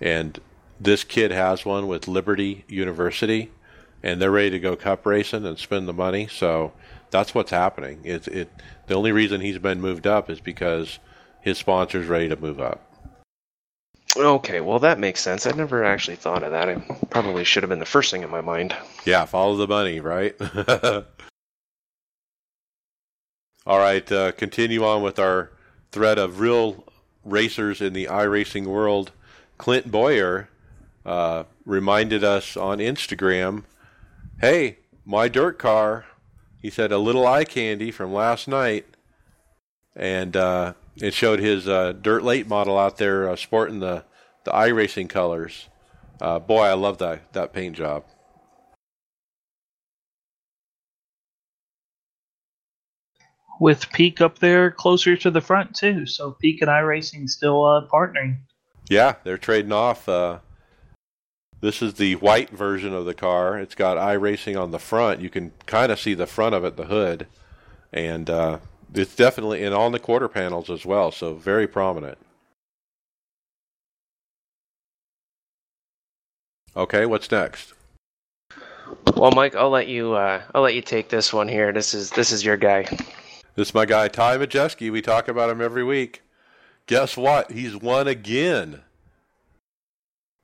[0.00, 0.38] and
[0.80, 3.50] this kid has one with Liberty University,
[4.02, 6.26] and they're ready to go cup racing and spend the money.
[6.26, 6.72] So
[7.10, 8.00] that's what's happening.
[8.04, 8.50] It it
[8.86, 10.98] the only reason he's been moved up is because
[11.40, 12.80] his sponsor's ready to move up.
[14.16, 15.46] Okay, well that makes sense.
[15.46, 16.68] I never actually thought of that.
[16.68, 18.74] It probably should have been the first thing in my mind.
[19.04, 20.34] Yeah, follow the money, right?
[23.64, 25.52] All right, uh, continue on with our
[25.92, 26.84] thread of real
[27.24, 29.12] racers in the iRacing world.
[29.56, 30.48] Clint Bowyer
[31.04, 33.64] uh, reminded us on Instagram,
[34.40, 36.06] "Hey, my dirt car."
[36.60, 38.86] He said a little eye candy from last night,
[39.96, 44.04] and uh, it showed his uh, dirt late model out there uh, sporting the
[44.44, 45.68] the iRacing colors.
[46.20, 48.04] Uh, boy, I love that that paint job.
[53.60, 57.86] With Peak up there closer to the front too, so Peak and iRacing still uh,
[57.86, 58.38] partnering.
[58.88, 60.08] Yeah, they're trading off.
[61.62, 63.56] This is the white version of the car.
[63.56, 65.20] It's got iRacing on the front.
[65.20, 67.28] You can kind of see the front of it, the hood,
[67.92, 68.58] and uh,
[68.92, 71.12] it's definitely in on the quarter panels as well.
[71.12, 72.18] So very prominent.
[76.76, 77.74] Okay, what's next?
[79.16, 80.14] Well, Mike, I'll let you.
[80.14, 81.72] Uh, I'll let you take this one here.
[81.72, 82.82] This is this is your guy.
[83.54, 84.90] This is my guy Ty Majeski.
[84.90, 86.22] We talk about him every week.
[86.86, 87.52] Guess what?
[87.52, 88.80] He's won again.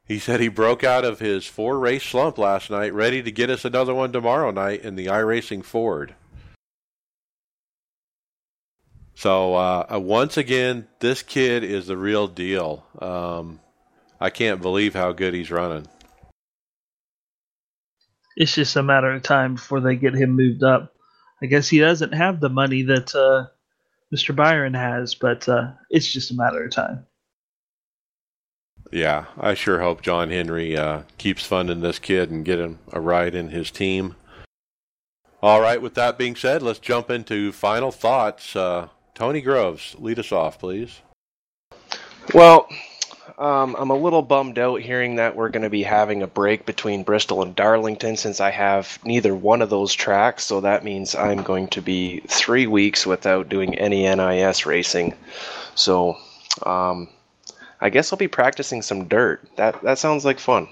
[0.09, 3.51] He said he broke out of his four race slump last night, ready to get
[3.51, 6.15] us another one tomorrow night in the iRacing Ford.
[9.15, 12.87] So uh, uh, once again, this kid is the real deal.
[12.99, 13.61] Um,
[14.19, 15.87] I can't believe how good he's running.
[18.35, 20.95] It's just a matter of time before they get him moved up.
[21.43, 23.49] I guess he doesn't have the money that uh,
[24.15, 24.35] Mr.
[24.35, 27.05] Byron has, but uh, it's just a matter of time.
[28.91, 33.01] Yeah, I sure hope John Henry uh, keeps funding this kid and get him a
[33.01, 34.17] ride in his team.
[35.43, 38.57] All right, with that being said, let's jump into final thoughts.
[38.57, 41.01] Uh, Tony Groves, lead us off, please.
[42.35, 42.69] Well,
[43.39, 46.67] um, I'm a little bummed out hearing that we're going to be having a break
[46.67, 50.45] between Bristol and Darlington since I have neither one of those tracks.
[50.45, 55.15] So that means I'm going to be three weeks without doing any NIS racing.
[55.77, 56.17] So
[56.65, 57.09] um,
[57.81, 59.49] I guess I'll be practicing some dirt.
[59.57, 60.69] That that sounds like fun.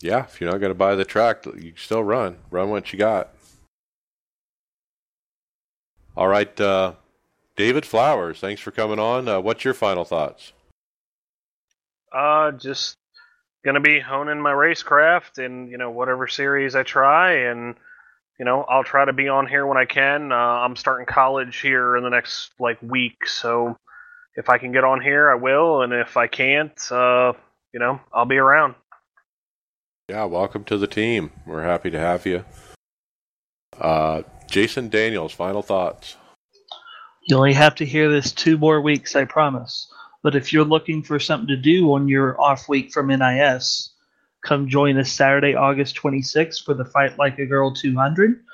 [0.00, 2.36] Yeah, if you're not going to buy the track, you can still run.
[2.50, 3.30] Run what you got.
[6.16, 6.92] All right, uh,
[7.56, 9.28] David Flowers, thanks for coming on.
[9.28, 10.52] Uh, what's your final thoughts?
[12.10, 12.96] Uh, just
[13.66, 17.74] gonna be honing my racecraft and you know whatever series I try, and
[18.38, 20.32] you know I'll try to be on here when I can.
[20.32, 23.76] Uh, I'm starting college here in the next like week, so
[24.36, 27.32] if I can get on here, I will, and if I can't, uh,
[27.72, 28.74] you know I'll be around.
[30.08, 31.32] Yeah, welcome to the team.
[31.46, 32.44] We're happy to have you.
[33.80, 36.16] Uh, Jason Daniels, final thoughts.
[37.28, 39.90] You only have to hear this two more weeks, I promise.
[40.22, 43.90] But if you're looking for something to do on your off week from NIS,
[44.42, 48.44] come join us Saturday, August 26th for the Fight Like a Girl 200.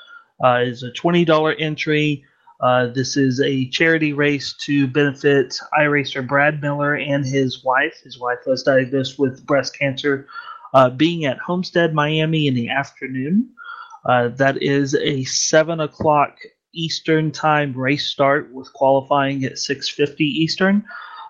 [0.42, 2.24] Uh, it's a $20 entry.
[2.62, 8.01] Uh, this is a charity race to benefit iRacer Brad Miller and his wife.
[8.05, 10.28] His wife was diagnosed with breast cancer
[10.72, 13.51] uh, being at Homestead, Miami in the afternoon.
[14.05, 16.39] Uh, that is a 7 o'clock
[16.74, 20.84] Eastern time race start with qualifying at 6:50 Eastern.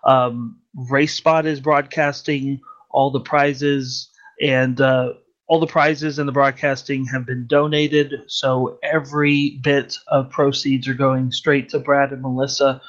[0.04, 0.58] Um,
[0.90, 2.60] RaceSpot is broadcasting
[2.90, 4.10] all the prizes,
[4.40, 5.14] and uh,
[5.52, 8.22] all the prizes and the broadcasting have been donated.
[8.26, 12.80] So every bit of proceeds are going straight to Brad and Melissa.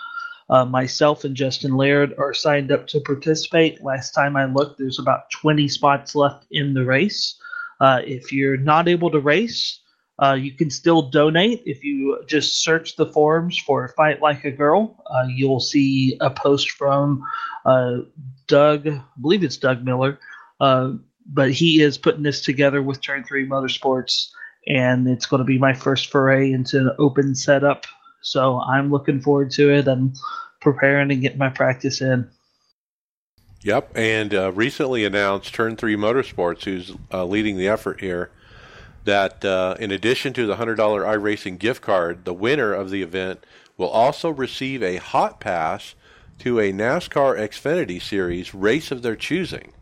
[0.49, 3.83] Uh, myself and Justin Laird are signed up to participate.
[3.83, 7.37] Last time I looked, there's about 20 spots left in the race.
[7.81, 9.81] Uh, if you're not able to race,
[10.23, 14.51] uh, you can still donate if you just search the forums for Fight Like a
[14.51, 15.03] Girl.
[15.05, 17.25] Uh, you'll see a post from
[17.65, 17.97] uh,
[18.47, 20.17] Doug, I believe it's Doug Miller,
[20.61, 20.93] uh,
[21.25, 24.29] but he is putting this together with Turn 3 Motorsports,
[24.67, 27.85] and it's going to be my first foray into an open setup.
[28.21, 29.87] So I'm looking forward to it.
[29.87, 30.13] I'm
[30.61, 32.29] preparing to get my practice in.
[33.61, 38.29] Yep, and uh, recently announced Turn 3 Motorsports, who's uh, leading the effort here
[39.05, 43.45] that uh, in addition to the $100 iRacing gift card, the winner of the event
[43.77, 45.95] will also receive a hot pass
[46.39, 49.73] to a NASCAR Xfinity Series race of their choosing.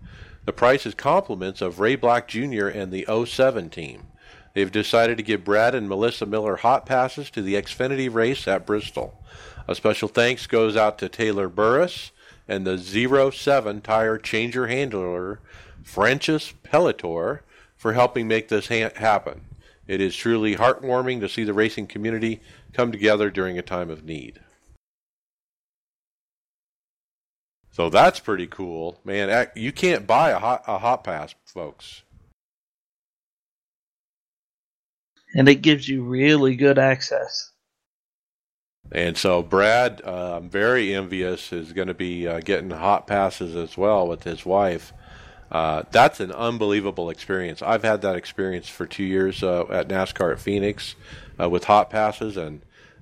[0.52, 2.68] The price is compliments of Ray Black Jr.
[2.68, 4.08] and the 07 team.
[4.54, 8.66] They've decided to give Brad and Melissa Miller hot passes to the Xfinity race at
[8.66, 9.24] Bristol.
[9.66, 12.12] A special thanks goes out to Taylor Burris
[12.50, 15.40] and the 07 tire changer handler,
[15.84, 17.40] Francis Pellitor,
[17.78, 19.46] for helping make this ha- happen.
[19.88, 22.42] It is truly heartwarming to see the racing community
[22.74, 24.42] come together during a time of need.
[27.72, 29.48] So that's pretty cool, man.
[29.56, 32.04] You can't buy a hot, a hot pass, folks.
[35.34, 37.52] And it gives you really good access.
[38.92, 43.56] And so Brad, uh, I'm very envious, is going to be uh, getting hot passes
[43.56, 44.92] as well with his wife.
[45.50, 47.62] Uh, that's an unbelievable experience.
[47.62, 50.96] I've had that experience for two years uh, at NASCAR at Phoenix
[51.40, 52.62] uh, with hot passes, and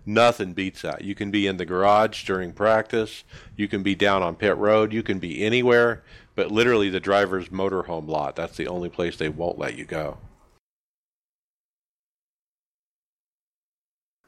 [0.09, 1.03] nothing beats that.
[1.03, 3.23] You can be in the garage during practice,
[3.55, 6.03] you can be down on pit road, you can be anywhere,
[6.35, 8.35] but literally the driver's motorhome lot.
[8.35, 10.17] That's the only place they won't let you go.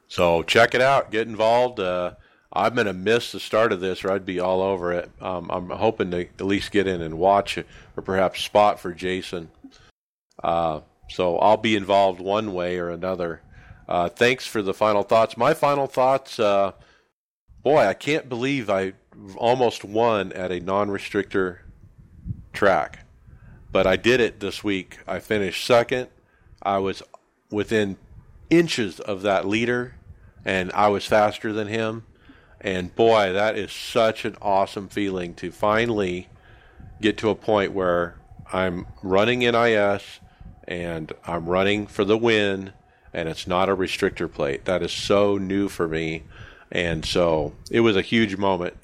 [0.08, 1.80] So check it out, get involved.
[1.80, 2.16] Uh,
[2.54, 5.10] I'm going to miss the start of this, or I'd be all over it.
[5.22, 9.50] Um, I'm hoping to at least get in and watch, or perhaps spot for Jason.
[10.44, 13.42] Uh, so I'll be involved one way or another.
[13.92, 15.36] Uh, thanks for the final thoughts.
[15.36, 16.72] My final thoughts, uh,
[17.62, 18.94] boy, I can't believe I
[19.36, 21.58] almost won at a non-restrictor
[22.54, 23.06] track,
[23.72, 25.00] but I did it this week.
[25.06, 26.08] I finished second.
[26.62, 27.04] I was
[27.50, 27.98] within
[28.50, 29.96] inches of that leader,
[30.46, 32.04] and I was faster than him
[32.64, 36.30] and boy, that is such an awesome feeling to finally
[37.02, 38.16] get to a point where
[38.54, 40.20] I'm running NIS
[40.68, 42.74] and I'm running for the win
[43.14, 44.66] and it's not a restrictor plate.
[44.66, 46.24] That is so new for me.
[46.72, 48.76] And so it was a huge moment.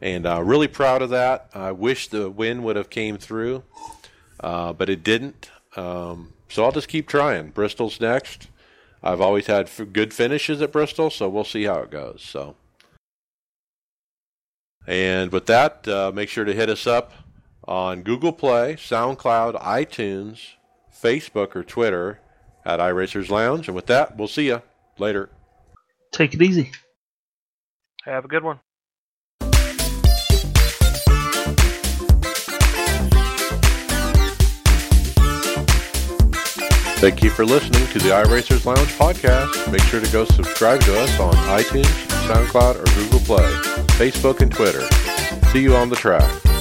[0.00, 1.50] And uh, really proud of that.
[1.54, 3.64] I wish the win would have came through,
[4.40, 5.50] uh, but it didn't.
[5.76, 7.50] Um, so I'll just keep trying.
[7.50, 8.48] Bristol's next.
[9.02, 12.22] I've always had good finishes at Bristol, so we'll see how it goes.
[12.22, 12.56] So
[14.86, 17.12] and with that, uh, make sure to hit us up
[17.66, 20.52] on Google Play, SoundCloud, iTunes,
[20.94, 22.20] Facebook, or Twitter
[22.64, 23.68] at iRacers Lounge.
[23.68, 24.62] And with that, we'll see you
[24.98, 25.30] later.
[26.12, 26.70] Take it easy.
[28.04, 28.60] Have a good one.
[36.98, 39.70] Thank you for listening to the iRacers Lounge podcast.
[39.70, 41.84] Make sure to go subscribe to us on iTunes,
[42.26, 43.44] SoundCloud, or Google Play,
[43.98, 44.80] Facebook, and Twitter.
[45.50, 46.53] See you on the track.